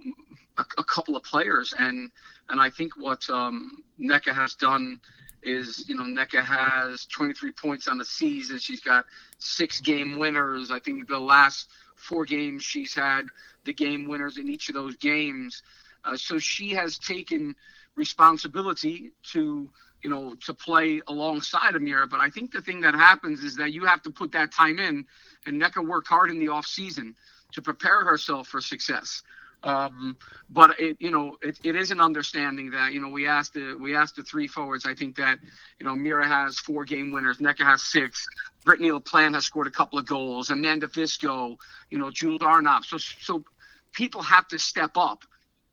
a, 0.57 0.65
a 0.77 0.83
couple 0.83 1.15
of 1.15 1.23
players. 1.23 1.73
And 1.77 2.11
and 2.49 2.61
I 2.61 2.69
think 2.69 2.93
what 2.97 3.27
um, 3.29 3.83
Nneka 3.99 4.33
has 4.33 4.53
done 4.53 4.99
is, 5.41 5.85
you 5.87 5.95
know, 5.95 6.03
Nneka 6.03 6.43
has 6.43 7.05
23 7.07 7.51
points 7.53 7.87
on 7.87 7.97
the 7.97 8.05
season. 8.05 8.59
She's 8.59 8.81
got 8.81 9.05
six 9.39 9.81
game 9.81 10.19
winners. 10.19 10.71
I 10.71 10.79
think 10.79 11.07
the 11.07 11.19
last 11.19 11.69
four 11.95 12.25
games 12.25 12.63
she's 12.63 12.93
had 12.93 13.25
the 13.65 13.73
game 13.73 14.07
winners 14.07 14.37
in 14.37 14.49
each 14.49 14.69
of 14.69 14.75
those 14.75 14.95
games. 14.97 15.63
Uh, 16.05 16.17
so 16.17 16.37
she 16.37 16.71
has 16.71 16.99
taken 16.99 17.55
responsibility 17.95 19.11
to 19.31 19.69
you 20.03 20.09
know, 20.09 20.35
to 20.45 20.53
play 20.53 21.01
alongside 21.07 21.73
Amira. 21.75 22.09
But 22.09 22.19
I 22.19 22.29
think 22.29 22.51
the 22.51 22.61
thing 22.61 22.81
that 22.81 22.93
happens 22.93 23.41
is 23.41 23.55
that 23.55 23.71
you 23.71 23.85
have 23.85 24.01
to 24.03 24.11
put 24.11 24.33
that 24.33 24.51
time 24.51 24.77
in, 24.77 25.05
and 25.45 25.61
Nneka 25.61 25.85
worked 25.85 26.09
hard 26.09 26.29
in 26.29 26.39
the 26.39 26.49
off 26.49 26.65
season 26.65 27.15
to 27.53 27.61
prepare 27.61 28.03
herself 28.03 28.47
for 28.47 28.59
success. 28.59 29.23
Um, 29.63 30.17
but 30.49 30.77
it, 30.77 30.97
you 30.99 31.09
know, 31.09 31.37
it, 31.41 31.57
it 31.63 31.77
is 31.77 31.89
an 31.91 32.01
understanding 32.01 32.69
that 32.71 32.91
you 32.91 32.99
know 32.99 33.07
we 33.07 33.27
asked 33.27 33.53
the 33.53 33.77
we 33.79 33.95
asked 33.95 34.17
the 34.17 34.23
three 34.23 34.47
forwards. 34.47 34.85
I 34.85 34.93
think 34.93 35.15
that 35.15 35.39
you 35.79 35.85
know 35.85 35.95
Mira 35.95 36.27
has 36.27 36.59
four 36.59 36.83
game 36.83 37.13
winners, 37.13 37.37
Nneka 37.37 37.63
has 37.63 37.81
six, 37.81 38.27
Brittany 38.65 38.89
LaPlante 38.89 39.35
has 39.35 39.45
scored 39.45 39.67
a 39.67 39.71
couple 39.71 39.97
of 39.97 40.05
goals, 40.05 40.49
Amanda 40.49 40.87
Visco, 40.87 41.55
you 41.89 41.97
know, 41.97 42.11
Jules 42.11 42.41
Arnott. 42.41 42.83
So 42.83 42.97
so 42.97 43.45
people 43.93 44.21
have 44.21 44.49
to 44.49 44.59
step 44.59 44.97
up. 44.97 45.23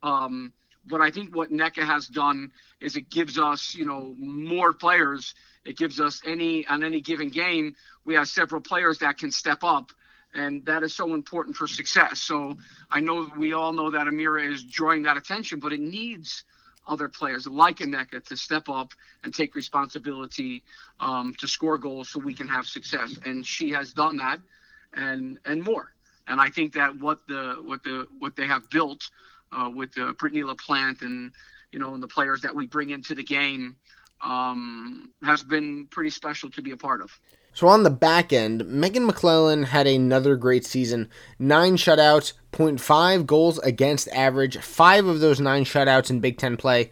Um, 0.04 0.52
but 0.86 1.00
I 1.00 1.10
think 1.10 1.34
what 1.34 1.50
Nneka 1.50 1.84
has 1.84 2.06
done 2.06 2.52
is 2.80 2.96
it 2.96 3.10
gives 3.10 3.38
us, 3.38 3.74
you 3.74 3.84
know, 3.84 4.14
more 4.18 4.72
players. 4.72 5.34
It 5.64 5.76
gives 5.76 6.00
us 6.00 6.22
any 6.26 6.66
on 6.66 6.82
any 6.82 7.00
given 7.00 7.28
game, 7.28 7.74
we 8.04 8.14
have 8.14 8.28
several 8.28 8.60
players 8.60 8.98
that 8.98 9.18
can 9.18 9.30
step 9.30 9.62
up, 9.62 9.92
and 10.34 10.64
that 10.64 10.82
is 10.82 10.94
so 10.94 11.14
important 11.14 11.56
for 11.56 11.66
success. 11.66 12.20
So 12.22 12.56
I 12.90 13.00
know 13.00 13.30
we 13.36 13.52
all 13.52 13.72
know 13.72 13.90
that 13.90 14.06
Amira 14.06 14.50
is 14.50 14.64
drawing 14.64 15.02
that 15.02 15.16
attention, 15.16 15.60
but 15.60 15.72
it 15.72 15.80
needs 15.80 16.44
other 16.86 17.08
players 17.08 17.46
like 17.46 17.78
Nneka 17.78 18.24
to 18.24 18.36
step 18.36 18.68
up 18.68 18.94
and 19.22 19.34
take 19.34 19.54
responsibility 19.54 20.62
um, 20.98 21.34
to 21.38 21.46
score 21.46 21.78
goals 21.78 22.08
so 22.08 22.18
we 22.18 22.34
can 22.34 22.48
have 22.48 22.66
success. 22.66 23.18
And 23.24 23.46
she 23.46 23.70
has 23.70 23.92
done 23.92 24.16
that, 24.16 24.40
and 24.94 25.38
and 25.44 25.62
more. 25.62 25.92
And 26.26 26.40
I 26.40 26.48
think 26.48 26.72
that 26.74 26.98
what 26.98 27.20
the 27.28 27.56
what 27.62 27.82
the 27.82 28.06
what 28.18 28.34
they 28.34 28.46
have 28.46 28.70
built 28.70 29.10
uh, 29.52 29.70
with 29.74 29.96
uh, 29.98 30.12
Brittany 30.12 30.42
LaPlante 30.42 31.02
and 31.02 31.32
you 31.72 31.78
know 31.78 31.94
and 31.94 32.02
the 32.02 32.08
players 32.08 32.40
that 32.42 32.54
we 32.54 32.66
bring 32.66 32.90
into 32.90 33.14
the 33.14 33.22
game 33.22 33.76
um, 34.22 35.10
has 35.22 35.42
been 35.42 35.86
pretty 35.90 36.10
special 36.10 36.50
to 36.50 36.62
be 36.62 36.72
a 36.72 36.76
part 36.76 37.00
of. 37.00 37.10
So 37.52 37.66
on 37.66 37.82
the 37.82 37.90
back 37.90 38.32
end, 38.32 38.64
Megan 38.66 39.08
McClelland 39.08 39.66
had 39.66 39.86
another 39.86 40.36
great 40.36 40.64
season. 40.64 41.08
Nine 41.38 41.76
shutouts, 41.76 42.32
0.5 42.52 43.26
goals 43.26 43.58
against 43.58 44.08
average, 44.08 44.58
five 44.58 45.06
of 45.06 45.20
those 45.20 45.40
nine 45.40 45.64
shutouts 45.64 46.10
in 46.10 46.20
Big 46.20 46.38
Ten 46.38 46.56
play. 46.56 46.90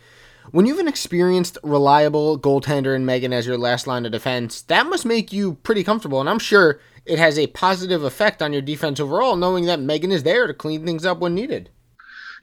When 0.51 0.67
you 0.67 0.73
have 0.73 0.81
an 0.81 0.89
experienced, 0.89 1.59
reliable 1.63 2.39
goaltender 2.39 2.97
in 2.97 3.05
Megan 3.05 3.33
as 3.33 3.47
your 3.47 3.59
last 3.59 3.87
line 3.87 4.07
of 4.07 4.13
defense, 4.13 4.63
that 4.63 4.87
must 4.87 5.05
make 5.05 5.33
you 5.33 5.55
pretty 5.55 5.85
comfortable. 5.85 6.21
And 6.21 6.29
I'm 6.29 6.39
sure 6.39 6.81
it 7.05 7.19
has 7.19 7.39
a 7.39 7.47
positive 7.49 8.03
effect 8.03 8.43
on 8.43 8.53
your 8.53 8.63
defense 8.63 8.99
overall, 8.99 9.37
knowing 9.37 9.67
that 9.67 9.79
Megan 9.79 10.11
is 10.11 10.23
there 10.23 10.47
to 10.47 10.55
clean 10.55 10.85
things 10.85 11.05
up 11.05 11.19
when 11.19 11.35
needed 11.35 11.71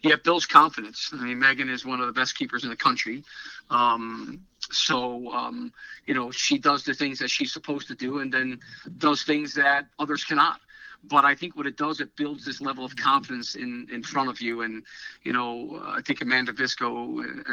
yeah, 0.06 0.16
builds 0.24 0.46
confidence. 0.46 1.10
I 1.14 1.24
mean, 1.24 1.40
Megan 1.40 1.68
is 1.68 1.84
one 1.84 2.00
of 2.00 2.06
the 2.06 2.14
best 2.14 2.38
keepers 2.38 2.64
in 2.64 2.70
the 2.70 2.76
country. 2.76 3.24
Um, 3.72 4.40
so, 4.72 5.32
um, 5.32 5.74
you 6.06 6.14
know, 6.14 6.30
she 6.30 6.60
does 6.60 6.84
the 6.84 6.94
things 6.94 7.18
that 7.20 7.32
she's 7.32 7.52
supposed 7.52 7.88
to 7.88 7.96
do 7.96 8.20
and 8.20 8.32
then 8.32 8.60
does 9.00 9.24
things 9.24 9.56
that 9.56 9.88
others 9.98 10.24
cannot. 10.24 10.60
but 11.08 11.24
I 11.26 11.36
think 11.36 11.56
what 11.56 11.68
it 11.68 11.78
does, 11.78 12.02
it 12.02 12.16
builds 12.16 12.46
this 12.46 12.62
level 12.62 12.86
of 12.86 12.96
confidence 12.96 13.56
in 13.56 13.88
in 13.92 14.02
front 14.04 14.30
of 14.30 14.42
you. 14.42 14.62
And 14.62 14.84
you 15.24 15.34
know, 15.34 15.82
I 15.84 16.02
think 16.06 16.22
Amanda 16.22 16.54
Visco, 16.54 16.88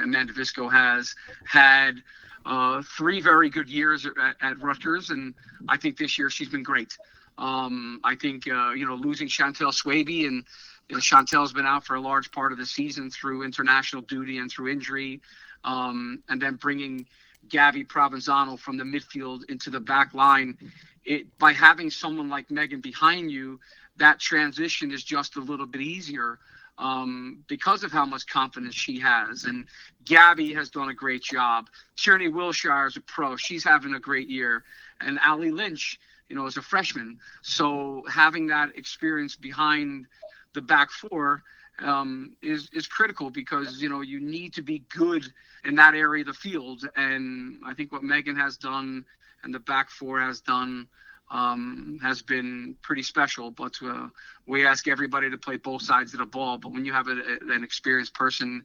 Amanda 0.04 0.32
Visco 0.32 0.71
has 0.71 1.14
had 1.44 2.02
uh, 2.44 2.82
three 2.99 3.21
very 3.21 3.49
good 3.50 3.68
years 3.68 4.06
at, 4.06 4.37
at, 4.40 4.62
Rutgers, 4.62 5.11
and 5.11 5.35
I 5.68 5.76
think 5.76 5.97
this 5.97 6.18
year 6.18 6.28
she's 6.30 6.49
been 6.49 6.62
great. 6.62 6.97
Um, 7.38 8.00
I 8.04 8.14
think 8.14 8.47
uh, 8.47 8.73
you 8.73 8.87
know 8.87 8.94
losing 8.94 9.28
Chantel 9.28 9.73
Swaby 9.73 10.26
and 10.26 10.44
you 10.89 10.97
know, 10.97 11.01
Chantel's 11.01 11.53
been 11.53 11.67
out 11.67 11.85
for 11.85 11.95
a 11.97 12.01
large 12.01 12.31
part 12.33 12.53
of 12.53 12.59
the 12.59 12.67
season 12.67 13.11
through 13.11 13.45
international 13.45 14.03
duty 14.03 14.39
and 14.39 14.51
through 14.51 14.69
injury, 14.69 15.21
um, 15.65 16.23
and 16.29 16.41
then 16.41 16.57
bringing 16.57 17.07
Gabby 17.49 17.85
Provenzano 17.85 18.59
from 18.59 18.77
the 18.77 18.85
midfield 18.85 19.49
into 19.51 19.71
the 19.71 19.81
back 19.81 20.15
line. 20.15 20.57
It, 21.05 21.27
by 21.39 21.53
having 21.53 21.91
someone 21.91 22.29
like 22.29 22.51
Megan 22.51 22.81
behind 22.81 23.31
you, 23.31 23.59
that 23.97 24.21
transition 24.21 24.93
is 24.93 25.03
just 25.03 25.37
a 25.37 25.41
little 25.41 25.67
bit 25.67 25.81
easier 25.81 26.39
um, 26.79 27.45
because 27.49 27.85
of 27.85 27.93
how 27.93 28.05
much 28.05 28.27
confidence 28.27 28.75
she 28.75 28.99
has. 29.01 29.45
And 29.45 29.67
Gabby 30.05 30.55
has 30.55 30.71
done 30.71 30.89
a 30.89 30.95
great 30.95 31.23
job. 31.23 31.69
Tierney 31.97 32.29
Wilshire 32.29 32.87
is 32.87 32.97
a 32.97 33.01
pro. 33.01 33.37
She's 33.37 33.65
having 33.65 33.95
a 33.95 34.01
great 34.01 34.29
year. 34.29 34.65
And 35.01 35.19
Ali 35.27 35.51
Lynch, 35.51 35.99
you 36.29 36.37
know, 36.37 36.47
is 36.47 36.57
a 36.57 36.62
freshman. 36.62 37.19
So 37.43 38.03
having 38.11 38.47
that 38.49 38.77
experience 38.77 39.37
behind 39.37 40.07
the 40.54 40.62
back 40.62 40.90
four 40.90 41.42
um, 41.78 42.37
is 42.42 42.68
is 42.73 42.87
critical 42.87 43.30
because 43.30 43.80
you 43.80 43.88
know 43.88 44.00
you 44.00 44.21
need 44.21 44.52
to 44.54 44.62
be 44.62 44.80
good 44.94 45.25
in 45.64 45.75
that 45.76 45.94
area 45.94 46.23
of 46.23 46.28
the 46.28 46.35
field. 46.35 46.87
And 46.97 47.59
I 47.64 47.75
think 47.75 47.92
what 47.92 48.02
Megan 48.02 48.37
has 48.37 48.56
done 48.56 49.04
and 49.44 49.54
the 49.54 49.61
back 49.61 49.90
four 49.90 50.21
has 50.21 50.40
done 50.40 50.88
um, 51.30 51.99
has 52.02 52.23
been 52.23 52.76
pretty 52.82 53.02
special. 53.02 53.50
But 53.50 53.75
uh, 53.82 54.09
we 54.47 54.66
ask 54.66 54.88
everybody 54.88 55.30
to 55.30 55.38
play 55.38 55.56
both 55.56 55.82
sides 55.82 56.12
of 56.12 56.21
the 56.21 56.26
ball. 56.26 56.59
But 56.59 56.73
when 56.73 56.85
you 56.85 56.92
have 56.92 57.09
a, 57.09 57.12
a, 57.12 57.52
an 57.52 57.64
experienced 57.64 58.14
person 58.14 58.64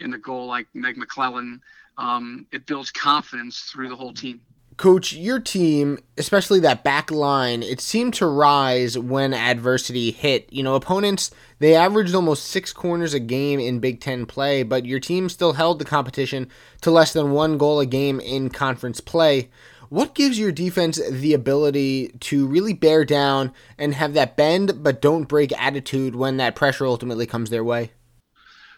in 0.00 0.10
the 0.10 0.18
goal 0.18 0.46
like 0.46 0.66
Meg 0.74 0.96
McClelland, 0.96 1.60
um, 1.98 2.46
it 2.52 2.66
builds 2.66 2.90
confidence 2.90 3.60
through 3.72 3.88
the 3.88 3.96
whole 3.96 4.12
team. 4.12 4.40
Coach, 4.78 5.12
your 5.12 5.40
team, 5.40 5.98
especially 6.16 6.60
that 6.60 6.84
back 6.84 7.10
line, 7.10 7.64
it 7.64 7.80
seemed 7.80 8.14
to 8.14 8.26
rise 8.26 8.96
when 8.96 9.34
adversity 9.34 10.12
hit. 10.12 10.46
You 10.52 10.62
know, 10.62 10.76
opponents, 10.76 11.32
they 11.58 11.74
averaged 11.74 12.14
almost 12.14 12.46
six 12.46 12.72
corners 12.72 13.12
a 13.12 13.18
game 13.18 13.58
in 13.58 13.80
Big 13.80 14.00
Ten 14.00 14.24
play, 14.24 14.62
but 14.62 14.86
your 14.86 15.00
team 15.00 15.28
still 15.28 15.54
held 15.54 15.80
the 15.80 15.84
competition 15.84 16.48
to 16.82 16.92
less 16.92 17.12
than 17.12 17.32
one 17.32 17.58
goal 17.58 17.80
a 17.80 17.86
game 17.86 18.20
in 18.20 18.50
conference 18.50 19.00
play. 19.00 19.50
What 19.88 20.14
gives 20.14 20.38
your 20.38 20.52
defense 20.52 21.00
the 21.10 21.34
ability 21.34 22.12
to 22.20 22.46
really 22.46 22.72
bear 22.72 23.04
down 23.04 23.52
and 23.78 23.94
have 23.94 24.14
that 24.14 24.36
bend 24.36 24.84
but 24.84 25.02
don't 25.02 25.24
break 25.24 25.50
attitude 25.60 26.14
when 26.14 26.36
that 26.36 26.54
pressure 26.54 26.86
ultimately 26.86 27.26
comes 27.26 27.50
their 27.50 27.64
way? 27.64 27.90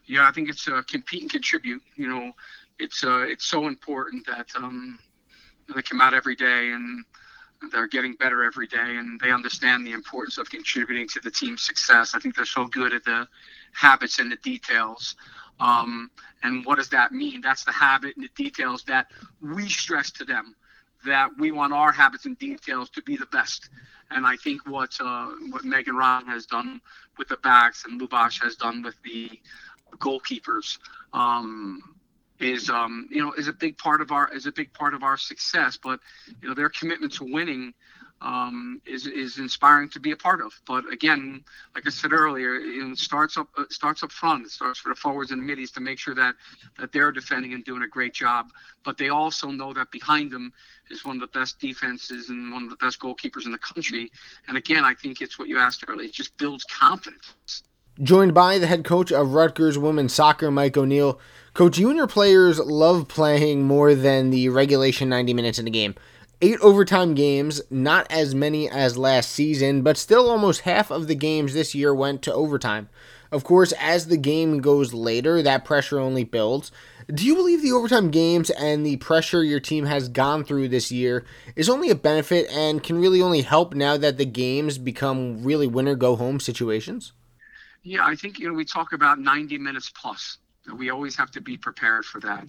Yeah, 0.07 0.27
I 0.27 0.33
think 0.33 0.49
it's 0.49 0.67
uh, 0.67 0.81
compete 0.89 1.21
and 1.21 1.31
contribute. 1.31 1.83
You 1.97 2.09
know, 2.09 2.33
it's 2.79 3.05
uh, 3.05 3.27
it's 3.29 3.45
so 3.45 3.67
important 3.67 4.27
that 4.27 4.47
um, 4.57 4.99
they 5.75 5.83
come 5.83 6.01
out 6.01 6.15
every 6.15 6.37
day 6.37 6.73
and 6.73 7.05
they're 7.73 7.89
getting 7.89 8.15
better 8.15 8.43
every 8.45 8.67
day 8.67 8.97
and 8.97 9.21
they 9.21 9.31
understand 9.31 9.87
the 9.87 9.93
importance 9.93 10.39
of 10.39 10.49
contributing 10.49 11.07
to 11.09 11.21
the 11.21 11.31
team's 11.31 11.63
success. 11.63 12.15
I 12.15 12.19
think 12.19 12.35
they're 12.35 12.45
so 12.47 12.67
good 12.67 12.93
at 12.95 13.05
the 13.05 13.29
habits 13.73 14.19
and 14.19 14.33
the 14.33 14.37
details. 14.37 15.17
Um, 15.59 16.11
and 16.43 16.65
what 16.65 16.79
does 16.79 16.89
that 16.91 17.13
mean? 17.13 17.43
That's 17.43 17.65
the 17.65 17.73
habit 17.73 18.17
and 18.17 18.25
the 18.25 18.43
details 18.43 18.85
that 18.85 19.09
we 19.43 19.69
stress 19.69 20.11
to 20.13 20.25
them 20.25 20.57
that 21.05 21.31
we 21.39 21.51
want 21.51 21.73
our 21.73 21.93
habits 21.93 22.27
and 22.27 22.39
details 22.39 22.91
to 22.91 23.03
be 23.03 23.17
the 23.17 23.27
best. 23.27 23.71
And 24.11 24.27
I 24.27 24.37
think 24.37 24.67
what 24.67 24.91
uh, 25.01 25.29
what 25.51 25.65
Megan 25.65 25.97
Ron 25.97 26.27
has 26.27 26.47
done 26.47 26.81
with 27.17 27.29
the 27.29 27.37
backs 27.39 27.85
and 27.85 28.01
Lubash 28.01 28.43
has 28.43 28.57
done 28.57 28.83
with 28.83 28.97
the 29.03 29.31
goalkeepers 29.99 30.79
um, 31.13 31.81
is 32.41 32.71
um, 32.71 33.09
you 33.11 33.23
know 33.23 33.33
is 33.33 33.49
a 33.49 33.53
big 33.53 33.79
part 33.79 34.01
of 34.01 34.11
our 34.11 34.33
is 34.35 34.47
a 34.47 34.53
big 34.53 34.73
part 34.73 34.95
of 34.95 35.03
our 35.03 35.17
success. 35.17 35.79
But 35.83 36.01
you 36.43 36.49
know 36.49 36.55
their 36.55 36.71
commitment 36.71 37.13
to 37.15 37.25
winning 37.25 37.75
um, 38.23 38.81
is 38.87 39.07
is 39.07 39.39
inspiring 39.39 39.89
to 39.91 40.01
be 40.01 40.13
a 40.13 40.17
part 40.17 40.41
of. 40.41 40.53
But 40.67 40.85
again, 40.93 41.43
like 41.75 41.87
I 41.87 41.91
said 41.91 42.13
earlier, 42.13 42.55
it 42.55 42.99
starts 42.99 43.37
up 43.37 43.49
it 43.59 43.73
starts 43.73 44.03
up 44.03 44.13
front. 44.13 44.45
It 44.47 44.51
starts 44.51 44.79
for 44.79 44.91
the 44.91 44.95
forwards 44.95 45.31
and 45.31 45.41
the 45.41 45.47
middies 45.47 45.71
to 45.73 45.81
make 45.81 45.99
sure 45.99 46.15
that 46.15 46.35
that 46.79 46.93
they're 46.93 47.13
defending 47.13 47.55
and 47.55 47.65
doing 47.65 47.83
a 47.83 47.89
great 47.89 48.15
job. 48.15 48.47
But 48.85 48.99
they 48.99 49.09
also 49.09 49.51
know 49.51 49.73
that 49.73 49.91
behind 49.91 50.31
them 50.31 50.53
is 50.91 51.05
one 51.05 51.17
of 51.17 51.21
the 51.21 51.39
best 51.39 51.59
defenses 51.61 52.29
and 52.29 52.53
one 52.53 52.65
of 52.65 52.71
the 52.71 52.77
best 52.77 53.01
goalkeepers 53.01 53.47
in 53.47 53.53
the 53.53 53.59
country. 53.59 54.11
And 54.49 54.57
again, 54.57 54.85
I 54.85 54.95
think 54.95 55.21
it's 55.21 55.39
what 55.39 55.49
you 55.49 55.59
asked 55.59 55.85
earlier. 55.89 56.07
It 56.07 56.13
just 56.13 56.37
builds 56.37 56.65
confidence. 56.65 57.63
Joined 58.03 58.33
by 58.33 58.57
the 58.57 58.67
head 58.67 58.83
coach 58.83 59.13
of 59.13 59.35
Rutgers 59.35 59.77
women's 59.77 60.15
soccer, 60.15 60.51
Mike 60.51 60.75
O'Neill. 60.75 61.21
Coach, 61.53 61.77
you 61.77 61.89
and 61.89 61.99
your 61.99 62.07
players 62.07 62.59
love 62.59 63.09
playing 63.09 63.65
more 63.65 63.95
than 63.95 64.31
the 64.31 64.49
regulation 64.49 65.11
90 65.11 65.35
minutes 65.35 65.59
in 65.59 65.67
a 65.67 65.71
game. 65.71 65.95
Eight 66.41 66.59
overtime 66.61 67.13
games, 67.13 67.61
not 67.69 68.11
as 68.11 68.35
many 68.35 68.71
as 68.71 68.97
last 68.97 69.29
season, 69.29 69.83
but 69.83 69.99
still 69.99 70.31
almost 70.31 70.63
half 70.63 70.91
of 70.91 71.09
the 71.09 71.15
games 71.15 71.53
this 71.53 71.75
year 71.75 71.95
went 71.95 72.23
to 72.23 72.33
overtime. 72.33 72.89
Of 73.31 73.45
course, 73.45 73.73
as 73.79 74.07
the 74.07 74.17
game 74.17 74.63
goes 74.63 74.95
later, 74.95 75.43
that 75.43 75.67
pressure 75.67 75.99
only 75.99 76.25
builds. 76.25 76.73
Do 77.13 77.27
you 77.27 77.35
believe 77.35 77.61
the 77.61 77.73
overtime 77.73 78.11
games 78.11 78.49
and 78.49 78.87
the 78.87 78.97
pressure 78.97 79.45
your 79.45 79.61
team 79.61 79.85
has 79.85 80.09
gone 80.09 80.45
through 80.45 80.69
this 80.69 80.91
year 80.91 81.27
is 81.55 81.69
only 81.69 81.91
a 81.91 81.95
benefit 81.95 82.49
and 82.51 82.83
can 82.83 82.99
really 82.99 83.21
only 83.21 83.43
help 83.43 83.75
now 83.75 83.99
that 83.99 84.17
the 84.17 84.25
games 84.25 84.79
become 84.79 85.45
really 85.45 85.67
winner 85.67 85.95
go 85.95 86.17
home 86.17 86.41
situations? 86.41 87.13
Yeah, 87.83 88.05
I 88.05 88.15
think 88.15 88.39
you 88.39 88.49
know 88.49 88.55
we 88.55 88.65
talk 88.65 88.93
about 88.93 89.19
90 89.19 89.59
minutes 89.59 89.91
plus. 89.91 90.39
We 90.77 90.91
always 90.91 91.17
have 91.17 91.31
to 91.33 91.41
be 91.41 91.57
prepared 91.57 92.05
for 92.05 92.21
that. 92.21 92.47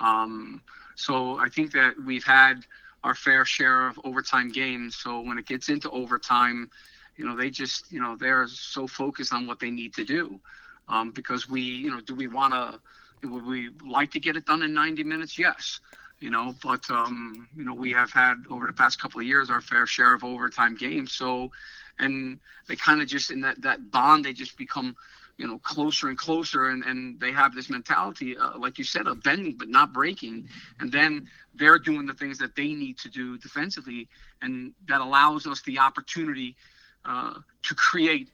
Um, 0.00 0.62
so 0.96 1.38
I 1.38 1.48
think 1.48 1.72
that 1.72 1.94
we've 2.04 2.24
had 2.24 2.64
our 3.04 3.14
fair 3.14 3.44
share 3.44 3.88
of 3.88 3.98
overtime 4.04 4.50
games. 4.50 4.96
So 4.96 5.20
when 5.20 5.38
it 5.38 5.46
gets 5.46 5.68
into 5.68 5.90
overtime, 5.90 6.70
you 7.16 7.26
know, 7.26 7.36
they 7.36 7.50
just, 7.50 7.92
you 7.92 8.00
know, 8.00 8.16
they're 8.16 8.46
so 8.48 8.86
focused 8.86 9.32
on 9.32 9.46
what 9.46 9.60
they 9.60 9.70
need 9.70 9.94
to 9.94 10.04
do. 10.04 10.40
Um, 10.88 11.10
because 11.12 11.48
we, 11.48 11.60
you 11.60 11.90
know, 11.90 12.00
do 12.00 12.14
we 12.14 12.26
want 12.26 12.54
to, 12.54 12.80
would 13.28 13.44
we 13.46 13.70
like 13.86 14.10
to 14.12 14.20
get 14.20 14.36
it 14.36 14.46
done 14.46 14.62
in 14.62 14.72
90 14.74 15.04
minutes? 15.04 15.38
Yes. 15.38 15.80
You 16.22 16.30
know, 16.30 16.54
but, 16.62 16.88
um, 16.90 17.48
you 17.56 17.64
know, 17.64 17.74
we 17.74 17.92
have 17.92 18.12
had 18.12 18.36
over 18.48 18.66
the 18.66 18.72
past 18.72 19.00
couple 19.00 19.20
of 19.20 19.26
years 19.26 19.50
our 19.50 19.60
fair 19.60 19.86
share 19.86 20.14
of 20.14 20.22
overtime 20.22 20.76
games. 20.76 21.12
So, 21.12 21.50
and 21.98 22.38
they 22.68 22.76
kind 22.76 23.02
of 23.02 23.08
just 23.08 23.30
in 23.30 23.40
that, 23.40 23.60
that 23.62 23.90
bond, 23.90 24.24
they 24.24 24.32
just 24.32 24.56
become, 24.56 24.96
you 25.38 25.46
know 25.46 25.58
closer 25.58 26.08
and 26.08 26.18
closer 26.18 26.68
and, 26.68 26.84
and 26.84 27.18
they 27.18 27.32
have 27.32 27.54
this 27.54 27.70
mentality 27.70 28.36
uh, 28.36 28.56
like 28.58 28.78
you 28.78 28.84
said 28.84 29.06
of 29.06 29.22
bending 29.22 29.56
but 29.56 29.68
not 29.68 29.92
breaking 29.92 30.46
and 30.78 30.92
then 30.92 31.26
they're 31.54 31.78
doing 31.78 32.06
the 32.06 32.14
things 32.14 32.38
that 32.38 32.54
they 32.54 32.68
need 32.74 32.98
to 32.98 33.08
do 33.08 33.38
defensively 33.38 34.08
and 34.42 34.72
that 34.86 35.00
allows 35.00 35.46
us 35.46 35.62
the 35.62 35.78
opportunity 35.78 36.54
uh, 37.04 37.34
to 37.62 37.74
create 37.74 38.28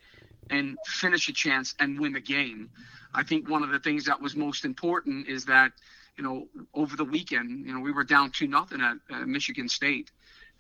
and 0.50 0.76
finish 0.87 1.28
a 1.28 1.33
chance 1.33 1.75
and 1.80 1.99
win 1.99 2.12
the 2.12 2.21
game 2.21 2.68
i 3.14 3.23
think 3.23 3.49
one 3.49 3.62
of 3.62 3.71
the 3.71 3.78
things 3.78 4.04
that 4.04 4.21
was 4.21 4.35
most 4.37 4.64
important 4.64 5.28
is 5.28 5.45
that 5.47 5.73
you 6.18 6.25
know 6.25 6.46
over 6.75 6.96
the 6.96 7.04
weekend 7.04 7.64
you 7.64 7.72
know 7.72 7.80
we 7.80 7.92
were 7.92 8.04
down 8.04 8.30
two 8.30 8.46
nothing 8.46 8.80
at 8.80 8.96
uh, 9.10 9.25
michigan 9.25 9.68
state 9.68 10.10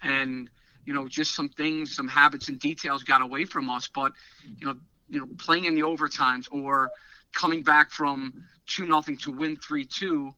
and 0.02 0.48
you 0.86 0.94
know 0.94 1.06
just 1.06 1.34
some 1.34 1.48
things 1.50 1.94
some 1.94 2.08
habits 2.08 2.48
and 2.48 2.58
details 2.60 3.02
got 3.02 3.20
away 3.20 3.44
from 3.44 3.68
us 3.68 3.88
but 3.92 4.12
you 4.58 4.66
know 4.66 4.74
you 5.08 5.20
know, 5.20 5.28
playing 5.38 5.64
in 5.64 5.74
the 5.74 5.82
overtimes 5.82 6.46
or 6.50 6.90
coming 7.32 7.62
back 7.62 7.90
from 7.90 8.44
two 8.66 8.86
nothing 8.86 9.16
to 9.18 9.32
win 9.32 9.56
three 9.56 9.84
two 9.84 10.34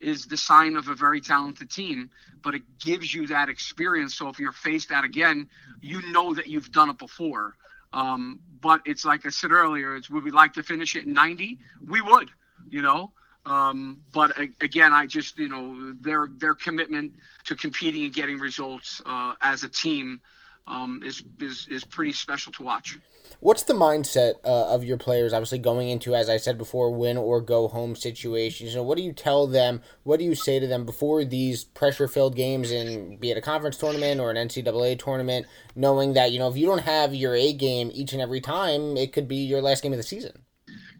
is 0.00 0.26
the 0.26 0.36
sign 0.36 0.76
of 0.76 0.88
a 0.88 0.94
very 0.94 1.20
talented 1.20 1.70
team. 1.70 2.10
But 2.42 2.54
it 2.54 2.62
gives 2.78 3.14
you 3.14 3.26
that 3.28 3.48
experience. 3.48 4.14
So 4.14 4.28
if 4.28 4.38
you're 4.38 4.52
faced 4.52 4.90
that 4.90 5.04
again, 5.04 5.48
you 5.80 6.02
know 6.12 6.34
that 6.34 6.46
you've 6.46 6.72
done 6.72 6.90
it 6.90 6.98
before. 6.98 7.54
Um, 7.92 8.40
but 8.60 8.80
it's 8.84 9.04
like 9.04 9.24
I 9.24 9.30
said 9.30 9.52
earlier, 9.52 9.96
it's 9.96 10.10
would 10.10 10.24
we 10.24 10.30
like 10.30 10.54
to 10.54 10.62
finish 10.62 10.96
it 10.96 11.04
in 11.04 11.12
90? 11.12 11.58
We 11.86 12.00
would, 12.00 12.30
you 12.68 12.82
know. 12.82 13.12
Um, 13.46 14.00
but 14.12 14.38
again, 14.60 14.92
I 14.92 15.06
just 15.06 15.38
you 15.38 15.48
know 15.48 15.94
their 16.00 16.28
their 16.38 16.54
commitment 16.54 17.12
to 17.44 17.54
competing 17.54 18.04
and 18.04 18.12
getting 18.12 18.38
results 18.38 19.02
uh, 19.04 19.34
as 19.42 19.64
a 19.64 19.68
team 19.68 20.20
um, 20.66 21.02
is, 21.04 21.22
is 21.40 21.66
is 21.70 21.84
pretty 21.84 22.12
special 22.12 22.52
to 22.52 22.62
watch. 22.62 22.98
What's 23.40 23.64
the 23.64 23.74
mindset 23.74 24.34
uh, 24.44 24.68
of 24.68 24.84
your 24.84 24.96
players? 24.96 25.32
Obviously, 25.32 25.58
going 25.58 25.88
into, 25.88 26.14
as 26.14 26.30
I 26.30 26.36
said 26.36 26.56
before, 26.56 26.90
win 26.90 27.16
or 27.18 27.40
go 27.40 27.68
home 27.68 27.96
situations. 27.96 28.70
You 28.70 28.76
know, 28.76 28.82
what 28.82 28.96
do 28.96 29.04
you 29.04 29.12
tell 29.12 29.46
them? 29.46 29.82
What 30.02 30.18
do 30.18 30.24
you 30.24 30.34
say 30.34 30.58
to 30.58 30.66
them 30.66 30.86
before 30.86 31.24
these 31.24 31.64
pressure-filled 31.64 32.36
games, 32.36 32.70
in 32.70 33.18
be 33.18 33.30
it 33.30 33.36
a 33.36 33.42
conference 33.42 33.76
tournament 33.76 34.20
or 34.20 34.30
an 34.30 34.36
NCAA 34.36 34.98
tournament, 34.98 35.46
knowing 35.74 36.14
that 36.14 36.32
you 36.32 36.38
know 36.38 36.48
if 36.48 36.56
you 36.56 36.66
don't 36.66 36.82
have 36.82 37.14
your 37.14 37.34
A 37.34 37.52
game 37.52 37.90
each 37.92 38.12
and 38.12 38.22
every 38.22 38.40
time, 38.40 38.96
it 38.96 39.12
could 39.12 39.28
be 39.28 39.36
your 39.36 39.60
last 39.60 39.82
game 39.82 39.92
of 39.92 39.98
the 39.98 40.02
season. 40.02 40.44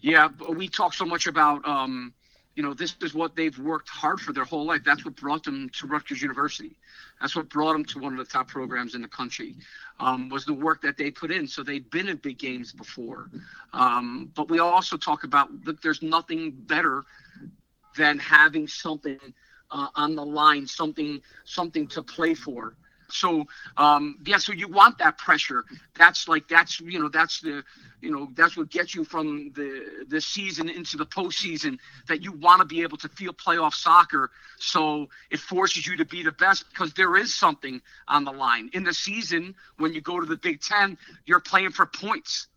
Yeah, 0.01 0.29
we 0.51 0.69
talk 0.69 0.93
so 0.93 1.07
much 1.07 1.27
about 1.27 1.67
um, 1.67 2.13
you 2.55 2.63
know, 2.63 2.73
this 2.73 2.95
is 3.03 3.15
what 3.15 3.35
they've 3.35 3.59
worked 3.59 3.89
hard 3.89 4.21
for 4.21 4.33
their 4.33 4.45
whole 4.45 4.65
life. 4.65 4.83
That's 4.85 5.05
what 5.05 5.17
brought 5.17 5.43
them 5.43 5.69
to 5.71 5.87
Rutgers 5.87 6.23
University. 6.23 6.77
That's 7.21 7.35
what 7.35 7.49
brought 7.49 7.73
them 7.73 7.85
to 7.87 7.99
one 7.99 8.13
of 8.13 8.19
the 8.19 8.31
top 8.31 8.49
programs 8.49 8.95
in 8.95 9.03
the 9.03 9.09
country. 9.09 9.57
Um, 9.99 10.29
was 10.29 10.45
the 10.45 10.55
work 10.55 10.83
that 10.83 10.97
they 10.97 11.11
put 11.11 11.31
in. 11.31 11.47
So 11.47 11.63
they'd 11.63 11.89
been 11.91 12.09
in 12.09 12.17
big 12.17 12.39
games 12.39 12.73
before. 12.73 13.31
Um, 13.73 14.31
but 14.35 14.49
we 14.49 14.61
also 14.61 14.97
talk 14.97 15.25
about 15.25 15.51
look, 15.65 15.83
there's 15.83 16.03
nothing 16.03 16.53
better 16.53 17.05
than 17.97 18.19
having 18.19 18.69
something 18.69 19.19
uh, 19.71 19.89
on 19.97 20.15
the 20.15 20.25
line, 20.25 20.67
something 20.67 21.21
something 21.45 21.87
to 21.89 22.03
play 22.03 22.35
for. 22.35 22.77
So 23.11 23.47
um, 23.77 24.19
yeah, 24.25 24.39
so 24.39 24.53
you 24.53 24.69
want 24.69 24.99
that 24.99 25.19
pressure. 25.19 25.65
That's 25.97 26.29
like 26.29 26.49
that's 26.49 26.81
you 26.81 26.99
know 26.99 27.09
that's 27.09 27.41
the 27.41 27.63
you 28.01 28.11
know 28.11 28.29
that's 28.35 28.57
what 28.57 28.71
gets 28.71 28.95
you 28.95 29.05
from 29.05 29.53
the 29.55 30.05
the 30.09 30.21
season 30.21 30.69
into 30.69 30.97
the 30.97 31.07
postseason. 31.07 31.79
That 32.09 32.23
you 32.23 32.33
want 32.33 32.61
to 32.61 32.65
be 32.67 32.83
able 32.83 32.99
to 32.99 33.09
feel 33.09 33.33
playoff 33.33 33.75
soccer. 33.75 34.31
So 34.59 35.09
it 35.31 35.41
forces 35.41 35.87
you 35.87 35.97
to 35.97 36.05
be 36.05 36.23
the 36.23 36.33
best 36.33 36.69
because 36.71 36.93
there 36.95 37.17
is 37.17 37.35
something 37.35 37.81
on 38.09 38.25
the 38.25 38.33
line 38.33 38.71
in 38.73 38.85
the 38.85 38.95
season. 38.95 39.55
When 39.79 39.93
you 39.93 40.01
go 40.01 40.21
to 40.21 40.27
the 40.27 40.37
Big 40.37 40.61
Ten, 40.61 40.99
you're 41.27 41.41
playing 41.41 41.71
for 41.71 41.87
points. 41.87 42.49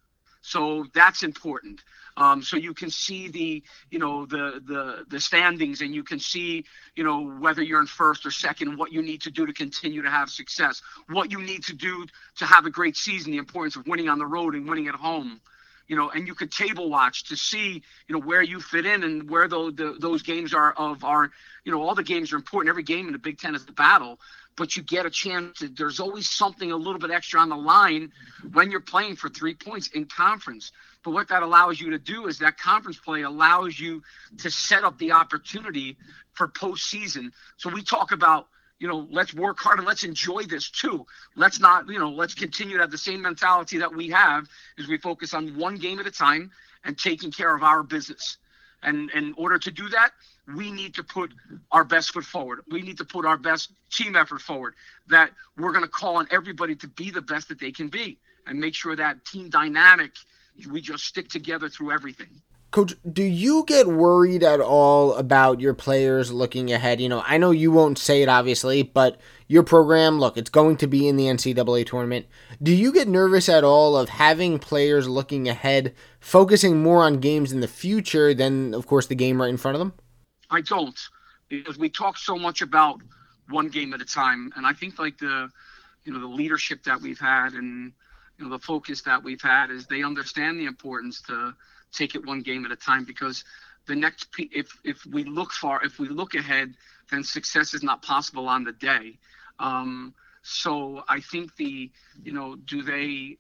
So 0.42 0.86
that's 0.94 1.24
important. 1.24 1.82
Um, 2.18 2.42
so 2.42 2.58
you 2.58 2.74
can 2.74 2.90
see 2.90 3.28
the 3.28 3.64
you 3.92 4.00
know 4.00 4.26
the 4.26 4.62
the 4.66 5.06
the 5.08 5.20
standings 5.20 5.82
and 5.82 5.94
you 5.94 6.04
can 6.04 6.20
see 6.20 6.66
you 6.96 7.04
know 7.04 7.30
whether 7.40 7.62
you're 7.62 7.80
in 7.80 7.86
first 7.86 8.26
or 8.26 8.32
second 8.32 8.76
what 8.76 8.92
you 8.92 9.04
need 9.04 9.22
to 9.22 9.32
do 9.32 9.46
to 9.46 9.54
continue 9.54 10.02
to 10.02 10.10
have 10.10 10.30
success 10.30 10.82
what 11.10 11.32
you 11.32 11.40
need 11.40 11.64
to 11.66 11.76
do 11.76 12.08
to 12.38 12.46
have 12.46 12.66
a 12.66 12.72
great 12.72 12.98
season 12.98 13.32
the 13.32 13.38
importance 13.38 13.76
of 13.76 13.86
winning 13.86 14.10
on 14.10 14.18
the 14.18 14.26
road 14.26 14.56
and 14.56 14.68
winning 14.68 14.88
at 14.88 14.96
home 14.96 15.40
you 15.88 15.96
know 15.96 16.10
and 16.10 16.28
you 16.28 16.34
could 16.34 16.52
table 16.52 16.90
watch 16.90 17.26
to 17.26 17.38
see 17.38 17.84
you 18.08 18.16
know 18.16 18.20
where 18.20 18.42
you 18.42 18.60
fit 18.60 18.88
in 18.88 19.04
and 19.04 19.30
where 19.30 19.48
the, 19.48 19.72
the, 19.76 19.96
those 20.00 20.24
games 20.24 20.56
are 20.56 20.74
of 20.74 21.04
our 21.04 21.30
you 21.66 21.72
know 21.72 21.84
all 21.84 21.94
the 21.94 22.04
games 22.04 22.34
are 22.34 22.38
important. 22.38 22.70
Every 22.70 22.84
game 22.84 23.06
in 23.06 23.14
the 23.14 23.20
big 23.20 23.38
ten 23.38 23.54
is 23.54 23.66
the 23.66 23.74
battle 23.74 24.20
but 24.58 24.76
you 24.76 24.82
get 24.82 25.06
a 25.06 25.10
chance 25.10 25.60
to, 25.60 25.70
there's 25.70 26.00
always 26.00 26.28
something 26.28 26.72
a 26.72 26.76
little 26.76 27.00
bit 27.00 27.12
extra 27.12 27.40
on 27.40 27.50
the 27.50 27.56
line 27.56 28.12
when 28.52 28.72
you're 28.72 28.82
playing 28.82 29.16
for 29.16 29.30
three 29.30 29.54
points 29.54 29.88
in 29.90 30.06
conference 30.06 30.72
but 31.08 31.14
what 31.14 31.30
that 31.30 31.42
allows 31.42 31.80
you 31.80 31.92
to 31.92 31.98
do 31.98 32.28
is 32.28 32.38
that 32.40 32.58
conference 32.58 32.98
play 32.98 33.22
allows 33.22 33.80
you 33.80 34.04
to 34.40 34.52
set 34.52 34.84
up 34.84 35.00
the 35.00 35.14
opportunity 35.14 35.96
for 36.34 36.50
postseason. 36.50 37.32
So 37.56 37.70
we 37.70 37.82
talk 37.82 38.12
about, 38.12 38.48
you 38.78 38.90
know, 38.90 39.08
let's 39.10 39.34
work 39.34 39.58
hard 39.58 39.80
and 39.80 39.88
let's 39.88 40.04
enjoy 40.04 40.44
this 40.44 40.70
too. 40.70 41.06
Let's 41.38 41.62
not, 41.62 41.88
you 41.88 41.98
know, 41.98 42.10
let's 42.10 42.34
continue 42.34 42.76
to 42.76 42.82
have 42.82 42.92
the 42.92 42.98
same 42.98 43.22
mentality 43.22 43.78
that 43.78 43.96
we 43.96 44.10
have 44.10 44.50
as 44.78 44.90
we 44.90 44.98
focus 44.98 45.34
on 45.34 45.58
one 45.58 45.78
game 45.78 45.98
at 46.00 46.08
a 46.08 46.12
time 46.12 46.52
and 46.84 46.98
taking 46.98 47.32
care 47.32 47.56
of 47.56 47.64
our 47.64 47.84
business. 47.84 48.36
And 48.84 49.10
in 49.12 49.34
order 49.38 49.58
to 49.60 49.72
do 49.72 49.88
that, 49.88 50.12
we 50.58 50.72
need 50.72 50.94
to 50.96 51.04
put 51.04 51.32
our 51.72 51.86
best 51.86 52.12
foot 52.12 52.26
forward. 52.26 52.66
We 52.70 52.82
need 52.82 52.98
to 52.98 53.06
put 53.06 53.26
our 53.26 53.38
best 53.38 53.72
team 53.94 54.18
effort 54.18 54.42
forward. 54.42 54.74
That 55.08 55.32
we're 55.56 55.72
going 55.72 55.86
to 55.86 55.90
call 55.90 56.18
on 56.18 56.28
everybody 56.32 56.76
to 56.76 56.88
be 56.90 57.12
the 57.12 57.22
best 57.22 57.48
that 57.48 57.62
they 57.62 57.72
can 57.72 57.88
be 57.88 58.20
and 58.46 58.60
make 58.60 58.76
sure 58.76 58.94
that 58.98 59.24
team 59.24 59.50
dynamic– 59.50 60.12
we 60.70 60.82
just 60.82 61.06
stick 61.06 61.30
together 61.30 61.70
through 61.70 61.92
everything. 61.92 62.42
Coach, 62.72 62.96
do 63.12 63.24
you 63.24 63.64
get 63.66 63.88
worried 63.88 64.44
at 64.44 64.60
all 64.60 65.14
about 65.14 65.62
your 65.62 65.74
players 65.74 66.34
looking 66.34 66.72
ahead? 66.72 67.00
You 67.00 67.08
know, 67.08 67.24
I 67.26 67.38
know 67.38 67.52
you 67.52 67.72
won't 67.72 67.98
say 67.98 68.22
it 68.22 68.28
obviously, 68.28 68.84
but 68.84 69.20
your 69.48 69.64
program, 69.64 70.20
look, 70.20 70.38
it's 70.38 70.50
going 70.50 70.76
to 70.78 70.88
be 70.88 71.08
in 71.08 71.16
the 71.16 71.28
NCAA 71.28 71.86
tournament. 71.86 72.26
Do 72.62 72.76
you 72.76 72.92
get 72.92 73.08
nervous 73.08 73.48
at 73.48 73.64
all 73.64 73.96
of 73.96 74.10
having 74.10 74.60
players 74.60 75.08
looking 75.08 75.48
ahead, 75.48 75.96
focusing 76.20 76.84
more 76.84 77.04
on 77.04 77.22
games 77.22 77.54
in 77.54 77.62
the 77.62 77.70
future 77.70 78.34
than, 78.34 78.74
of 78.74 78.86
course, 78.86 79.08
the 79.08 79.16
game 79.16 79.42
right 79.42 79.50
in 79.50 79.58
front 79.58 79.76
of 79.76 79.80
them? 79.80 79.94
I 80.50 80.60
don't, 80.60 81.00
because 81.48 81.78
we 81.78 81.88
talk 81.88 82.18
so 82.18 82.38
much 82.38 82.62
about 82.62 83.02
one 83.50 83.70
game 83.70 83.94
at 83.94 84.02
a 84.02 84.06
time, 84.06 84.52
and 84.58 84.68
I 84.68 84.74
think 84.74 85.00
like 85.00 85.18
the, 85.20 85.50
you 86.04 86.12
know, 86.12 86.20
the 86.20 86.28
leadership 86.28 86.84
that 86.84 87.02
we've 87.02 87.20
had 87.20 87.54
and 87.54 87.94
you 88.38 88.46
know 88.46 88.52
the 88.52 88.60
focus 88.60 89.02
that 89.04 89.24
we've 89.24 89.42
had 89.42 89.70
is 89.72 89.88
they 89.88 90.04
understand 90.04 90.60
the 90.60 90.66
importance 90.66 91.22
to 91.22 91.54
take 91.92 92.16
it 92.16 92.26
one 92.26 92.42
game 92.42 92.66
at 92.66 92.72
a 92.72 92.76
time 92.76 93.06
because 93.06 93.44
the 93.88 93.96
next 93.96 94.28
if 94.38 94.78
if 94.84 95.06
we 95.06 95.24
look 95.24 95.52
far 95.52 95.84
if 95.84 96.00
we 96.00 96.08
look 96.10 96.36
ahead 96.36 96.74
then 97.10 97.24
success 97.24 97.74
is 97.74 97.84
not 97.84 98.02
possible 98.02 98.48
on 98.48 98.64
the 98.64 98.74
day. 98.74 99.18
Um, 99.60 100.14
so 100.44 101.04
i 101.10 101.20
think 101.20 101.56
the 101.58 101.92
you 102.24 102.32
know 102.32 102.56
do 102.56 102.82
they 102.82 103.38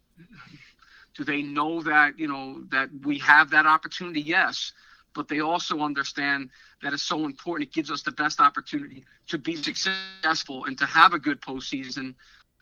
do 1.17 1.23
they 1.23 1.41
know 1.41 1.81
that 1.81 2.17
you 2.19 2.27
know 2.27 2.63
that 2.69 2.89
we 3.03 3.17
have 3.19 3.49
that 3.49 3.65
opportunity? 3.65 4.21
Yes. 4.21 4.71
But 5.13 5.27
they 5.27 5.39
also 5.39 5.79
understand 5.79 6.51
that 6.83 6.93
it's 6.93 7.01
so 7.01 7.25
important. 7.25 7.69
It 7.69 7.73
gives 7.73 7.89
us 7.89 8.03
the 8.03 8.11
best 8.11 8.39
opportunity 8.39 9.03
to 9.29 9.39
be 9.39 9.55
successful 9.55 10.65
and 10.65 10.77
to 10.77 10.85
have 10.85 11.13
a 11.13 11.19
good 11.19 11.41
postseason 11.41 12.13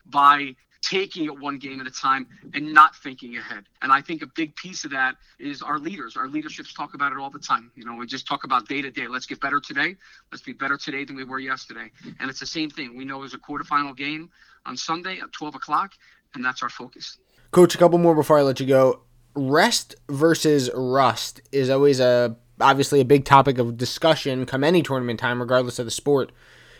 by 0.06 0.56
taking 0.88 1.24
it 1.24 1.38
one 1.38 1.58
game 1.58 1.80
at 1.80 1.86
a 1.86 1.90
time 1.90 2.26
and 2.54 2.72
not 2.72 2.94
thinking 2.96 3.36
ahead. 3.36 3.64
And 3.82 3.92
I 3.92 4.00
think 4.00 4.22
a 4.22 4.26
big 4.26 4.54
piece 4.56 4.84
of 4.84 4.90
that 4.92 5.16
is 5.38 5.62
our 5.62 5.78
leaders. 5.78 6.16
Our 6.16 6.28
leaderships 6.28 6.72
talk 6.72 6.94
about 6.94 7.12
it 7.12 7.18
all 7.18 7.30
the 7.30 7.38
time. 7.38 7.70
You 7.74 7.84
know, 7.84 7.96
we 7.96 8.06
just 8.06 8.26
talk 8.26 8.44
about 8.44 8.68
day 8.68 8.82
to 8.82 8.90
day. 8.90 9.08
Let's 9.08 9.26
get 9.26 9.40
better 9.40 9.60
today. 9.60 9.96
Let's 10.30 10.42
be 10.42 10.52
better 10.52 10.76
today 10.76 11.04
than 11.04 11.16
we 11.16 11.24
were 11.24 11.40
yesterday. 11.40 11.90
And 12.20 12.30
it's 12.30 12.40
the 12.40 12.46
same 12.46 12.70
thing. 12.70 12.96
We 12.96 13.04
know 13.04 13.20
there's 13.20 13.34
a 13.34 13.38
quarterfinal 13.38 13.96
game 13.96 14.30
on 14.64 14.76
Sunday 14.76 15.18
at 15.18 15.32
12 15.32 15.56
o'clock, 15.56 15.92
and 16.34 16.44
that's 16.44 16.62
our 16.62 16.70
focus. 16.70 17.18
Coach, 17.50 17.74
a 17.74 17.78
couple 17.78 17.98
more 17.98 18.14
before 18.14 18.38
I 18.38 18.42
let 18.42 18.60
you 18.60 18.66
go. 18.66 19.00
Rest 19.34 19.96
versus 20.08 20.70
rust 20.74 21.40
is 21.52 21.68
always 21.68 22.00
a 22.00 22.36
obviously 22.58 23.00
a 23.00 23.04
big 23.04 23.24
topic 23.24 23.58
of 23.58 23.76
discussion 23.76 24.46
come 24.46 24.64
any 24.64 24.82
tournament 24.82 25.20
time, 25.20 25.40
regardless 25.40 25.78
of 25.78 25.84
the 25.84 25.90
sport. 25.90 26.32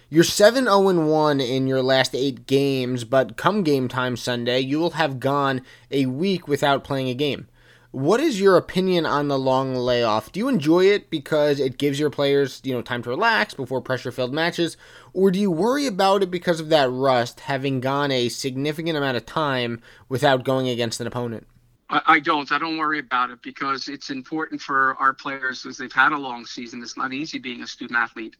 You're 0.09 0.23
7 0.23 0.67
0 0.67 1.05
1 1.05 1.41
in 1.41 1.67
your 1.67 1.83
last 1.83 2.15
eight 2.15 2.47
games, 2.47 3.03
but 3.03 3.37
come 3.37 3.65
game 3.65 3.89
time 3.89 4.17
Sunday, 4.17 4.61
you 4.61 4.79
will 4.79 4.91
have 4.91 5.19
gone 5.19 5.63
a 5.91 6.07
week 6.07 6.47
without 6.47 6.85
playing 6.85 7.09
a 7.09 7.15
game. 7.15 7.49
What 7.91 8.21
is 8.21 8.41
your 8.41 8.57
opinion 8.57 9.05
on 9.05 9.27
the 9.27 9.39
long 9.39 9.75
layoff? 9.75 10.31
Do 10.31 10.39
you 10.39 10.47
enjoy 10.47 10.85
it 10.85 11.11
because 11.11 11.59
it 11.59 11.77
gives 11.77 11.99
your 11.99 12.11
players, 12.11 12.61
you 12.63 12.73
know, 12.73 12.83
time 12.83 13.03
to 13.03 13.09
relax 13.09 13.55
before 13.55 13.81
pressure-filled 13.81 14.33
matches, 14.33 14.77
or 15.13 15.33
do 15.33 15.41
you 15.41 15.51
worry 15.51 15.89
about 15.89 16.23
it 16.23 16.31
because 16.31 16.61
of 16.61 16.69
that 16.69 16.89
rust 16.89 17.41
having 17.41 17.81
gone 17.81 18.13
a 18.13 18.29
significant 18.29 18.97
amount 18.97 19.17
of 19.17 19.27
time 19.27 19.83
without 20.09 20.45
going 20.45 20.69
against 20.69 21.01
an 21.01 21.09
opponent? 21.09 21.49
I 21.89 22.21
don't. 22.21 22.51
I 22.53 22.59
don't 22.59 22.79
worry 22.79 23.01
about 23.01 23.31
it 23.31 23.43
because 23.43 23.89
it's 23.89 24.11
important 24.11 24.61
for 24.61 24.95
our 24.97 25.13
players 25.13 25.67
as 25.67 25.79
they've 25.79 25.93
had 25.93 26.13
a 26.13 26.19
long 26.19 26.45
season. 26.47 26.81
It's 26.83 26.97
not 26.97 27.13
easy 27.13 27.39
being 27.39 27.63
a 27.63 27.67
student 27.67 27.99
athlete 27.99 28.37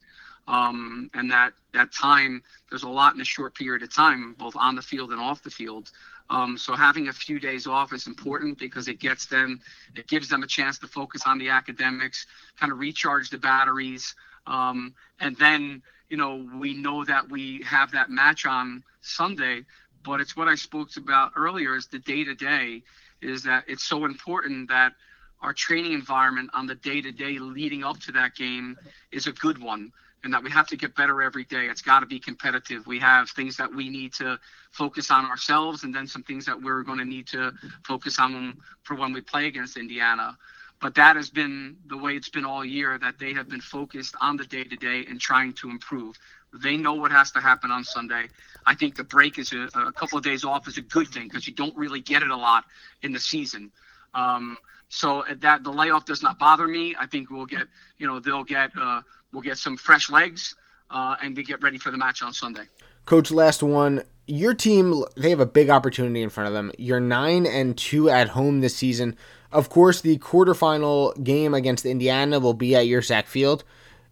um, 0.47 1.09
and 1.13 1.29
that 1.31 1.53
that 1.73 1.91
time 1.91 2.41
there's 2.69 2.83
a 2.83 2.89
lot 2.89 3.15
in 3.15 3.21
a 3.21 3.25
short 3.25 3.55
period 3.55 3.83
of 3.83 3.93
time, 3.93 4.35
both 4.37 4.55
on 4.55 4.75
the 4.75 4.81
field 4.81 5.11
and 5.11 5.19
off 5.19 5.43
the 5.43 5.49
field. 5.49 5.91
Um, 6.29 6.57
so 6.57 6.75
having 6.75 7.07
a 7.07 7.13
few 7.13 7.39
days 7.39 7.67
off 7.67 7.93
is 7.93 8.07
important 8.07 8.57
because 8.57 8.87
it 8.87 8.99
gets 8.99 9.27
them, 9.27 9.61
it 9.95 10.07
gives 10.07 10.27
them 10.27 10.43
a 10.43 10.47
chance 10.47 10.77
to 10.79 10.87
focus 10.87 11.21
on 11.25 11.37
the 11.37 11.49
academics, 11.49 12.25
kind 12.59 12.71
of 12.71 12.79
recharge 12.79 13.29
the 13.29 13.37
batteries, 13.37 14.15
um, 14.45 14.93
and 15.19 15.35
then 15.37 15.81
you 16.09 16.17
know 16.17 16.47
we 16.59 16.73
know 16.73 17.03
that 17.05 17.29
we 17.29 17.61
have 17.63 17.91
that 17.91 18.09
match 18.09 18.45
on 18.45 18.83
Sunday. 19.01 19.65
But 20.03 20.21
it's 20.21 20.37
what 20.37 20.47
I 20.47 20.55
spoke 20.55 20.89
about 20.97 21.33
earlier: 21.35 21.75
is 21.75 21.87
the 21.87 21.99
day 21.99 22.23
to 22.23 22.35
day, 22.35 22.83
is 23.21 23.43
that 23.43 23.65
it's 23.67 23.83
so 23.83 24.05
important 24.05 24.69
that 24.69 24.93
our 25.41 25.53
training 25.53 25.93
environment 25.93 26.49
on 26.53 26.65
the 26.65 26.75
day 26.75 27.01
to 27.01 27.11
day 27.11 27.37
leading 27.37 27.83
up 27.83 27.99
to 27.99 28.11
that 28.13 28.35
game 28.35 28.77
is 29.11 29.27
a 29.27 29.31
good 29.33 29.61
one 29.61 29.91
and 30.27 30.33
that 30.33 30.43
we 30.43 30.51
have 30.51 30.67
to 30.67 30.75
get 30.75 30.93
better 30.93 31.21
every 31.21 31.45
day. 31.45 31.67
It's 31.67 31.81
got 31.81 32.01
to 32.01 32.05
be 32.05 32.19
competitive. 32.19 32.85
We 32.85 32.99
have 32.99 33.29
things 33.29 33.55
that 33.55 33.73
we 33.73 33.87
need 33.87 34.11
to 34.15 34.37
focus 34.71 35.09
on 35.09 35.23
ourselves, 35.23 35.85
and 35.85 35.95
then 35.95 36.05
some 36.05 36.21
things 36.21 36.45
that 36.47 36.61
we're 36.61 36.83
going 36.83 36.97
to 36.97 37.05
need 37.05 37.27
to 37.27 37.53
focus 37.85 38.19
on 38.19 38.57
for 38.83 38.97
when 38.97 39.13
we 39.13 39.21
play 39.21 39.47
against 39.47 39.77
Indiana. 39.77 40.37
But 40.81 40.95
that 40.95 41.15
has 41.15 41.29
been 41.29 41.77
the 41.87 41.97
way 41.97 42.17
it's 42.17 42.27
been 42.27 42.43
all 42.43 42.65
year 42.65 42.99
that 42.99 43.19
they 43.19 43.31
have 43.35 43.47
been 43.47 43.61
focused 43.61 44.15
on 44.19 44.35
the 44.35 44.43
day 44.43 44.65
to 44.65 44.75
day 44.75 45.05
and 45.09 45.17
trying 45.17 45.53
to 45.53 45.69
improve. 45.69 46.17
They 46.53 46.75
know 46.75 46.95
what 46.95 47.11
has 47.11 47.31
to 47.31 47.39
happen 47.39 47.71
on 47.71 47.85
Sunday. 47.85 48.27
I 48.65 48.75
think 48.75 48.97
the 48.97 49.05
break 49.05 49.39
is 49.39 49.53
a, 49.53 49.69
a 49.79 49.93
couple 49.93 50.17
of 50.17 50.25
days 50.25 50.43
off 50.43 50.67
is 50.67 50.77
a 50.77 50.81
good 50.81 51.07
thing 51.07 51.29
because 51.29 51.47
you 51.47 51.53
don't 51.53 51.75
really 51.77 52.01
get 52.01 52.21
it 52.21 52.31
a 52.31 52.35
lot 52.35 52.65
in 53.01 53.13
the 53.13 53.19
season. 53.21 53.71
Um, 54.13 54.57
so 54.89 55.23
that 55.39 55.63
the 55.63 55.71
layoff 55.71 56.05
does 56.05 56.23
not 56.23 56.39
bother 56.39 56.67
me. 56.67 56.95
I 56.99 57.07
think 57.07 57.29
we'll 57.29 57.45
get, 57.45 57.67
you 57.97 58.07
know, 58.07 58.19
they'll 58.19 58.43
get 58.43 58.71
uh, 58.79 59.01
we'll 59.31 59.41
get 59.41 59.57
some 59.57 59.77
fresh 59.77 60.09
legs 60.09 60.55
uh, 60.89 61.15
and 61.21 61.35
we 61.35 61.43
get 61.43 61.61
ready 61.61 61.77
for 61.77 61.91
the 61.91 61.97
match 61.97 62.21
on 62.21 62.33
Sunday. 62.33 62.63
Coach, 63.05 63.31
last 63.31 63.63
one. 63.63 64.03
Your 64.25 64.53
team, 64.53 65.03
they 65.15 65.29
have 65.29 65.39
a 65.39 65.45
big 65.45 65.69
opportunity 65.69 66.21
in 66.21 66.29
front 66.29 66.47
of 66.47 66.53
them. 66.53 66.71
You're 66.77 66.99
9 66.99 67.45
and 67.45 67.77
2 67.77 68.09
at 68.09 68.29
home 68.29 68.59
this 68.59 68.75
season. 68.75 69.15
Of 69.51 69.69
course, 69.69 70.01
the 70.01 70.17
quarterfinal 70.17 71.23
game 71.23 71.53
against 71.53 71.85
Indiana 71.85 72.39
will 72.39 72.53
be 72.53 72.75
at 72.75 72.85
Yurcak 72.85 73.25
Field. 73.25 73.63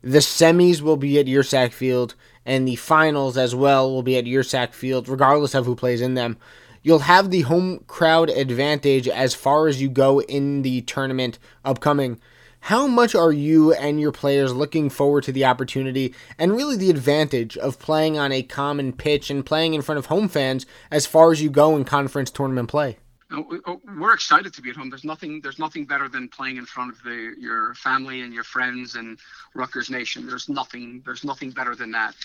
The 0.02 0.20
semis 0.20 0.82
will 0.82 0.96
be 0.96 1.20
at 1.20 1.26
Yurcak 1.26 1.74
Field, 1.74 2.16
and 2.46 2.66
the 2.66 2.78
finals 2.78 3.38
as 3.38 3.54
well 3.54 3.92
will 3.92 4.04
be 4.04 4.18
at 4.18 4.26
Yurcak 4.26 4.74
Field, 4.74 5.10
regardless 5.10 5.54
of 5.54 5.66
who 5.66 5.76
plays 5.76 6.00
in 6.00 6.14
them. 6.14 6.38
You'll 6.82 7.00
have 7.00 7.32
the 7.32 7.42
home 7.42 7.80
crowd 7.88 8.30
advantage 8.30 9.08
as 9.08 9.34
far 9.34 9.68
as 9.68 9.82
you 9.82 9.90
go 9.90 10.22
in 10.22 10.62
the 10.62 10.82
tournament 10.82 11.40
upcoming. 11.66 12.22
How 12.66 12.88
much 12.88 13.14
are 13.14 13.32
you 13.32 13.74
and 13.74 14.02
your 14.02 14.12
players 14.12 14.52
looking 14.52 14.90
forward 14.90 15.24
to 15.26 15.32
the 15.32 15.46
opportunity 15.46 16.16
and 16.40 16.54
really 16.54 16.76
the 16.76 16.90
advantage 16.90 17.56
of 17.58 17.78
playing 17.78 18.18
on 18.18 18.32
a 18.32 18.42
common 18.42 18.92
pitch 18.92 19.30
and 19.30 19.46
playing 19.46 19.76
in 19.76 19.84
front 19.84 20.00
of 20.00 20.08
home 20.08 20.28
fans 20.28 20.66
as 20.90 21.06
far 21.06 21.32
as 21.32 21.44
you 21.44 21.52
go 21.52 21.78
in 21.78 21.86
conference 21.86 22.32
tournament 22.32 22.68
play? 22.68 22.98
Oh, 23.32 23.80
we're 24.00 24.16
excited 24.16 24.52
to 24.52 24.64
be 24.64 24.72
at 24.72 24.76
home. 24.76 24.90
There's 24.90 25.04
nothing. 25.04 25.42
There's 25.42 25.60
nothing 25.60 25.86
better 25.86 26.10
than 26.10 26.28
playing 26.28 26.58
in 26.58 26.66
front 26.66 26.92
of 26.92 27.04
the, 27.04 27.36
your 27.38 27.76
family 27.76 28.22
and 28.22 28.34
your 28.34 28.44
friends 28.44 28.96
and 28.96 29.20
Rutgers 29.54 29.92
Nation. 29.92 30.26
There's 30.26 30.50
nothing. 30.50 31.04
There's 31.06 31.24
nothing 31.24 31.52
better 31.52 31.76
than 31.76 31.92
that. 31.92 32.16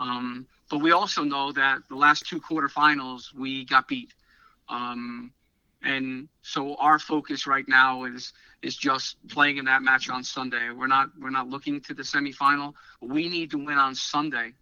Um, 0.00 0.44
but 0.72 0.78
we 0.78 0.90
also 0.90 1.22
know 1.22 1.52
that 1.52 1.82
the 1.88 1.94
last 1.94 2.26
two 2.26 2.40
quarterfinals 2.40 3.32
we 3.32 3.64
got 3.64 3.86
beat, 3.86 4.12
um, 4.68 5.30
and 5.84 6.28
so 6.42 6.74
our 6.76 6.98
focus 6.98 7.46
right 7.46 7.68
now 7.68 8.04
is 8.04 8.32
is 8.62 8.74
just 8.74 9.16
playing 9.28 9.58
in 9.58 9.66
that 9.66 9.82
match 9.82 10.08
on 10.08 10.24
Sunday. 10.24 10.70
We're 10.70 10.86
not 10.86 11.10
we're 11.20 11.30
not 11.30 11.48
looking 11.48 11.80
to 11.82 11.94
the 11.94 12.02
semifinal. 12.02 12.72
We 13.02 13.28
need 13.28 13.50
to 13.50 13.58
win 13.58 13.76
on 13.76 13.94
Sunday 13.94 14.54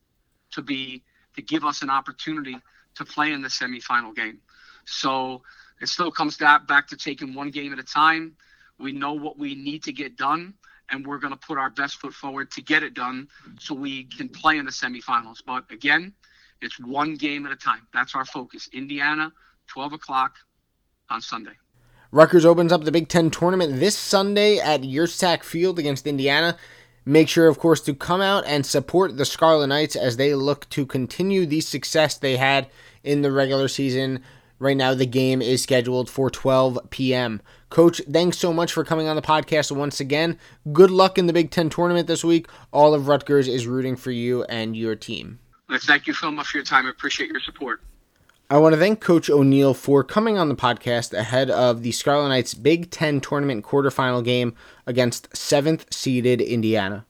to 0.53 0.63
be 0.63 1.05
to 1.37 1.43
give 1.43 1.65
us 1.65 1.83
an 1.83 1.91
opportunity 1.91 2.57
to 2.97 3.05
play 3.05 3.33
in 3.33 3.41
the 3.41 3.49
semifinal 3.49 4.15
game. 4.15 4.41
So 4.85 5.43
it 5.81 5.89
still 5.89 6.11
comes 6.11 6.37
back 6.37 6.67
back 6.67 6.89
to 6.89 6.97
taking 6.97 7.35
one 7.35 7.51
game 7.51 7.73
at 7.73 7.79
a 7.79 7.85
time. 7.85 8.37
We 8.79 8.91
know 8.91 9.13
what 9.13 9.39
we 9.39 9.55
need 9.55 9.85
to 9.85 9.93
get 9.93 10.17
done, 10.17 10.55
and 10.91 11.07
we're 11.07 11.19
going 11.19 11.33
to 11.33 11.39
put 11.39 11.57
our 11.57 11.71
best 11.71 12.01
foot 12.01 12.15
forward 12.15 12.51
to 12.53 12.63
get 12.63 12.83
it 12.83 12.95
done 12.95 13.29
so 13.61 13.75
we 13.75 14.05
can 14.05 14.29
play 14.29 14.59
in 14.59 14.65
the 14.65 14.73
semifinals. 14.73 15.39
But 15.47 15.71
again, 15.71 16.15
it's 16.61 16.81
one 16.81 17.15
game 17.15 17.47
at 17.47 17.53
a 17.53 17.57
time. 17.57 17.87
That's 17.95 18.17
our 18.17 18.25
focus. 18.25 18.69
Indiana, 18.73 19.33
12 19.69 19.93
o'clock 19.93 20.35
on 21.11 21.21
Sunday. 21.21 21.53
Rutgers 22.11 22.45
opens 22.45 22.73
up 22.73 22.85
the 22.85 22.93
Big 22.93 23.09
Ten 23.09 23.31
tournament 23.31 23.81
this 23.81 23.97
Sunday 23.97 24.59
at 24.59 24.83
Yurcak 24.83 25.43
Field 25.43 25.79
against 25.79 26.07
Indiana. 26.07 26.57
Make 27.05 27.29
sure, 27.29 27.49
of 27.49 27.59
course, 27.59 27.81
to 27.83 27.95
come 27.95 28.21
out 28.21 28.45
and 28.47 28.65
support 28.65 29.17
the 29.17 29.25
Scarlet 29.25 29.69
Knights 29.69 29.97
as 29.97 30.17
they 30.17 30.35
look 30.35 30.69
to 30.71 30.87
continue 30.87 31.47
the 31.47 31.61
success 31.61 32.17
they 32.17 32.37
had 32.37 32.69
in 33.03 33.23
the 33.23 33.33
regular 33.33 33.67
season. 33.67 34.23
Right 34.59 34.77
now, 34.77 34.95
the 34.95 35.07
game 35.07 35.43
is 35.43 35.63
scheduled 35.63 36.09
for 36.09 36.31
12 36.31 36.79
p.m. 36.91 37.43
Coach, 37.71 38.01
thanks 38.09 38.39
so 38.39 38.53
much 38.53 38.73
for 38.73 38.85
coming 38.85 39.09
on 39.09 39.17
the 39.17 39.23
podcast 39.23 39.75
once 39.75 39.99
again. 39.99 40.39
Good 40.73 40.91
luck 40.91 41.19
in 41.19 41.27
the 41.27 41.33
Big 41.33 41.51
Ten 41.51 41.69
tournament 41.69 42.07
this 42.07 42.23
week. 42.23 42.47
All 42.71 42.95
of 42.95 43.09
Rutgers 43.09 43.49
is 43.49 43.67
rooting 43.67 43.97
for 43.97 44.13
you 44.13 44.45
and 44.45 44.77
your 44.77 44.95
team. 44.95 45.41
Thank 45.69 46.07
you 46.07 46.13
so 46.13 46.31
much 46.31 46.49
for 46.49 46.59
your 46.59 46.65
time. 46.65 46.87
I 46.87 46.91
appreciate 46.91 47.31
your 47.31 47.41
support. 47.41 47.81
I 48.53 48.59
want 48.59 48.75
to 48.75 48.79
thank 48.79 49.01
Coach 49.01 49.31
O'Neill 49.31 49.73
for 49.73 50.05
coming 50.05 50.37
on 50.37 50.51
the 50.51 50.55
podcast 50.55 51.15
ahead 51.15 51.49
of 51.49 51.83
the 51.83 51.91
Scarlet 51.91 52.29
Knights 52.29 52.53
Big 52.53 52.91
Ten 52.91 53.19
tournament 53.19 53.65
quarterfinal 53.65 54.23
game 54.23 54.55
against 54.87 55.35
seventh 55.35 55.87
seeded 55.91 56.43
Indiana. 56.43 57.07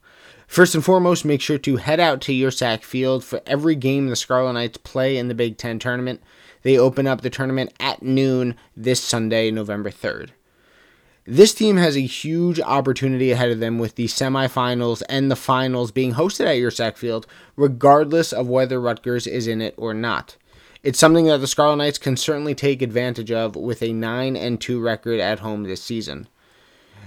First 0.46 0.76
and 0.76 0.84
foremost, 0.84 1.24
make 1.24 1.40
sure 1.40 1.58
to 1.58 1.78
head 1.78 1.98
out 1.98 2.20
to 2.20 2.32
your 2.32 2.52
Yurcak 2.52 2.84
Field 2.84 3.24
for 3.24 3.40
every 3.44 3.74
game 3.74 4.06
the 4.06 4.14
Scarlet 4.14 4.52
Knights 4.52 4.78
play 4.78 5.16
in 5.16 5.26
the 5.26 5.34
Big 5.34 5.56
Ten 5.56 5.80
tournament. 5.80 6.22
They 6.62 6.78
open 6.78 7.08
up 7.08 7.22
the 7.22 7.28
tournament 7.28 7.72
at 7.80 8.04
noon 8.04 8.54
this 8.76 9.02
Sunday, 9.02 9.50
November 9.50 9.90
3rd. 9.90 10.28
This 11.24 11.52
team 11.54 11.76
has 11.76 11.96
a 11.96 12.02
huge 12.02 12.60
opportunity 12.60 13.32
ahead 13.32 13.50
of 13.50 13.58
them 13.58 13.80
with 13.80 13.96
the 13.96 14.06
semifinals 14.06 15.02
and 15.08 15.28
the 15.28 15.34
finals 15.34 15.90
being 15.90 16.14
hosted 16.14 16.46
at 16.46 16.58
your 16.58 16.70
Yurcak 16.70 16.96
Field, 16.96 17.26
regardless 17.56 18.32
of 18.32 18.46
whether 18.46 18.80
Rutgers 18.80 19.26
is 19.26 19.48
in 19.48 19.60
it 19.60 19.74
or 19.76 19.92
not. 19.92 20.36
It's 20.82 20.98
something 20.98 21.26
that 21.26 21.38
the 21.38 21.46
Scarlet 21.46 21.76
Knights 21.76 21.98
can 21.98 22.16
certainly 22.16 22.56
take 22.56 22.82
advantage 22.82 23.30
of 23.30 23.54
with 23.54 23.84
a 23.84 23.92
9 23.92 24.36
and 24.36 24.60
2 24.60 24.80
record 24.80 25.20
at 25.20 25.38
home 25.38 25.62
this 25.62 25.80
season. 25.80 26.26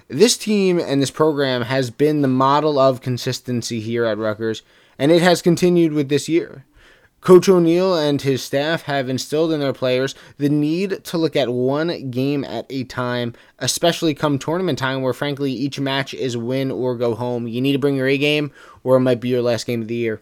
This 0.07 0.37
team 0.37 0.79
and 0.79 1.01
this 1.01 1.11
program 1.11 1.63
has 1.63 1.89
been 1.89 2.21
the 2.21 2.29
model 2.29 2.79
of 2.79 3.01
consistency 3.01 3.81
here 3.81 4.05
at 4.05 4.17
Rutgers, 4.17 4.61
and 4.97 5.11
it 5.11 5.21
has 5.21 5.41
continued 5.41 5.91
with 5.91 6.07
this 6.07 6.29
year. 6.29 6.63
Coach 7.19 7.49
O'Neill 7.49 7.97
and 7.97 8.21
his 8.21 8.41
staff 8.41 8.83
have 8.83 9.09
instilled 9.09 9.51
in 9.51 9.59
their 9.59 9.73
players 9.73 10.15
the 10.37 10.47
need 10.47 11.03
to 11.03 11.17
look 11.17 11.35
at 11.35 11.49
one 11.49 12.11
game 12.11 12.45
at 12.45 12.65
a 12.69 12.85
time, 12.85 13.33
especially 13.59 14.13
come 14.13 14.39
tournament 14.39 14.79
time 14.79 15.01
where, 15.01 15.11
frankly, 15.11 15.51
each 15.51 15.81
match 15.81 16.13
is 16.13 16.37
win 16.37 16.71
or 16.71 16.95
go 16.95 17.13
home. 17.13 17.45
You 17.45 17.59
need 17.59 17.73
to 17.73 17.79
bring 17.79 17.97
your 17.97 18.07
A 18.07 18.17
game, 18.17 18.53
or 18.85 18.95
it 18.95 19.01
might 19.01 19.19
be 19.19 19.29
your 19.29 19.41
last 19.41 19.65
game 19.65 19.81
of 19.81 19.89
the 19.89 19.95
year. 19.95 20.21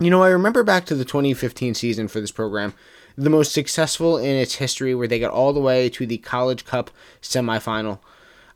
You 0.00 0.10
know, 0.10 0.22
I 0.22 0.28
remember 0.28 0.62
back 0.62 0.86
to 0.86 0.94
the 0.94 1.04
2015 1.04 1.74
season 1.74 2.06
for 2.06 2.20
this 2.20 2.30
program, 2.30 2.72
the 3.16 3.30
most 3.30 3.50
successful 3.50 4.16
in 4.16 4.36
its 4.36 4.54
history, 4.54 4.94
where 4.94 5.08
they 5.08 5.18
got 5.18 5.32
all 5.32 5.52
the 5.52 5.58
way 5.58 5.88
to 5.88 6.06
the 6.06 6.18
College 6.18 6.64
Cup 6.64 6.92
semifinal. 7.20 7.98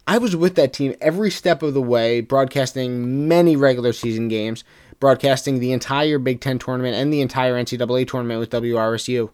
I 0.06 0.18
was 0.18 0.36
with 0.36 0.54
that 0.54 0.72
team 0.72 0.94
every 1.00 1.32
step 1.32 1.64
of 1.64 1.74
the 1.74 1.82
way, 1.82 2.20
broadcasting 2.20 3.26
many 3.26 3.56
regular 3.56 3.92
season 3.92 4.28
games, 4.28 4.62
broadcasting 5.00 5.58
the 5.58 5.72
entire 5.72 6.20
Big 6.20 6.40
Ten 6.40 6.60
tournament 6.60 6.94
and 6.94 7.12
the 7.12 7.20
entire 7.20 7.54
NCAA 7.54 8.06
tournament 8.06 8.38
with 8.38 8.50
WRSU. 8.50 9.32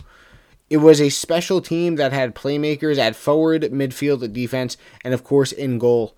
It 0.71 0.79
was 0.79 1.03
a 1.03 1.11
special 1.11 1.61
team 1.61 1.97
that 1.97 2.15
had 2.15 2.35
playmakers 2.35 2.97
at 2.97 3.17
forward, 3.17 3.65
midfield, 3.65 4.33
defense, 4.33 4.79
and 5.05 5.13
of 5.13 5.25
course 5.25 5.53
in 5.53 5.79
goal. 5.79 6.15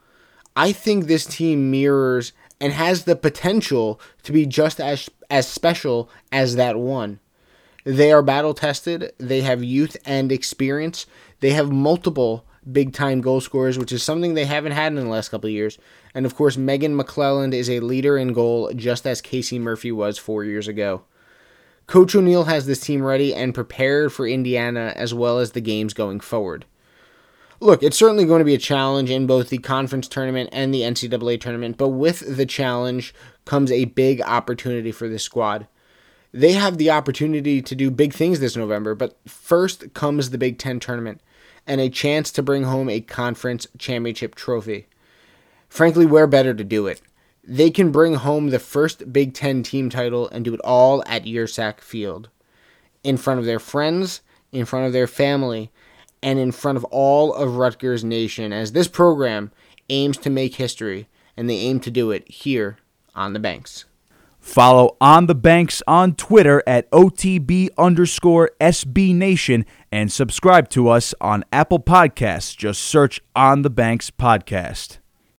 I 0.54 0.70
think 0.70 1.06
this 1.06 1.26
team 1.26 1.72
mirrors 1.72 2.32
and 2.60 2.72
has 2.72 3.04
the 3.04 3.16
potential 3.16 4.00
to 4.22 4.32
be 4.32 4.46
just 4.46 4.80
as 4.80 5.08
as 5.30 5.46
special 5.46 6.10
as 6.30 6.56
that 6.56 6.78
one. 6.78 7.20
They 7.84 8.12
are 8.12 8.22
battle 8.22 8.52
tested, 8.52 9.12
they 9.18 9.40
have 9.40 9.64
youth 9.64 9.96
and 10.04 10.30
experience, 10.30 11.06
they 11.40 11.50
have 11.50 11.72
multiple 11.72 12.44
big 12.70 12.92
time 12.92 13.20
goal 13.20 13.40
scorers, 13.40 13.78
which 13.78 13.92
is 13.92 14.02
something 14.02 14.34
they 14.34 14.44
haven't 14.44 14.72
had 14.72 14.88
in 14.92 14.96
the 14.96 15.10
last 15.10 15.30
couple 15.30 15.48
of 15.48 15.54
years. 15.54 15.78
And 16.14 16.26
of 16.26 16.34
course, 16.34 16.56
Megan 16.56 16.96
McClelland 16.96 17.54
is 17.54 17.70
a 17.70 17.80
leader 17.80 18.18
in 18.18 18.32
goal, 18.32 18.72
just 18.74 19.06
as 19.06 19.22
Casey 19.22 19.58
Murphy 19.58 19.92
was 19.92 20.18
four 20.18 20.44
years 20.44 20.68
ago. 20.68 21.02
Coach 21.86 22.14
O'Neill 22.14 22.44
has 22.44 22.66
this 22.66 22.80
team 22.80 23.02
ready 23.02 23.34
and 23.34 23.54
prepared 23.54 24.12
for 24.12 24.28
Indiana 24.28 24.92
as 24.94 25.14
well 25.14 25.38
as 25.38 25.52
the 25.52 25.60
games 25.60 25.94
going 25.94 26.20
forward 26.20 26.64
look, 27.60 27.82
it's 27.82 27.98
certainly 27.98 28.24
going 28.24 28.40
to 28.40 28.44
be 28.44 28.54
a 28.54 28.58
challenge 28.58 29.10
in 29.10 29.26
both 29.26 29.50
the 29.50 29.58
conference 29.58 30.08
tournament 30.08 30.48
and 30.52 30.72
the 30.72 30.80
NCAA 30.80 31.40
tournament, 31.40 31.76
but 31.76 31.88
with 31.88 32.36
the 32.36 32.46
challenge 32.46 33.14
comes 33.44 33.70
a 33.70 33.84
big 33.84 34.22
opportunity 34.22 34.90
for 34.90 35.08
this 35.08 35.22
squad. 35.22 35.66
They 36.32 36.52
have 36.52 36.78
the 36.78 36.90
opportunity 36.90 37.60
to 37.60 37.74
do 37.74 37.90
big 37.90 38.14
things 38.14 38.40
this 38.40 38.56
November, 38.56 38.94
but 38.94 39.16
first 39.28 39.92
comes 39.94 40.30
the 40.30 40.38
Big 40.38 40.58
Ten 40.58 40.80
tournament 40.80 41.20
and 41.66 41.80
a 41.80 41.90
chance 41.90 42.30
to 42.32 42.42
bring 42.42 42.64
home 42.64 42.88
a 42.88 43.00
conference 43.00 43.66
championship 43.78 44.34
trophy. 44.34 44.86
Frankly, 45.68 46.06
where 46.06 46.26
better 46.26 46.54
to 46.54 46.64
do 46.64 46.86
it? 46.86 47.02
They 47.42 47.70
can 47.70 47.90
bring 47.90 48.14
home 48.14 48.50
the 48.50 48.58
first 48.58 49.12
Big 49.12 49.34
Ten 49.34 49.62
team 49.62 49.90
title 49.90 50.28
and 50.28 50.44
do 50.44 50.54
it 50.54 50.60
all 50.60 51.02
at 51.06 51.24
Yurcak 51.24 51.80
Field. 51.80 52.28
In 53.02 53.16
front 53.16 53.40
of 53.40 53.46
their 53.46 53.58
friends, 53.58 54.20
in 54.52 54.64
front 54.64 54.86
of 54.86 54.92
their 54.92 55.06
family, 55.06 55.70
and 56.22 56.38
in 56.38 56.52
front 56.52 56.76
of 56.76 56.84
all 56.84 57.34
of 57.34 57.56
Rutgers 57.56 58.04
Nation 58.04 58.52
as 58.52 58.72
this 58.72 58.88
program 58.88 59.50
aims 59.88 60.16
to 60.18 60.30
make 60.30 60.56
history, 60.56 61.08
and 61.36 61.48
they 61.48 61.56
aim 61.56 61.80
to 61.80 61.90
do 61.90 62.10
it 62.10 62.28
here 62.30 62.78
on 63.14 63.32
the 63.32 63.38
banks. 63.38 63.84
Follow 64.40 64.96
On 65.02 65.26
the 65.26 65.34
Banks 65.34 65.82
on 65.86 66.14
Twitter 66.14 66.62
at 66.66 66.90
OTB 66.90 67.68
underscore 67.76 68.50
SB 68.58 69.14
Nation 69.14 69.66
and 69.92 70.10
subscribe 70.10 70.70
to 70.70 70.88
us 70.88 71.14
on 71.20 71.44
Apple 71.52 71.78
Podcasts. 71.78 72.56
Just 72.56 72.80
search 72.80 73.20
On 73.36 73.60
the 73.62 73.70
Banks 73.70 74.10
Podcast. 74.10 74.99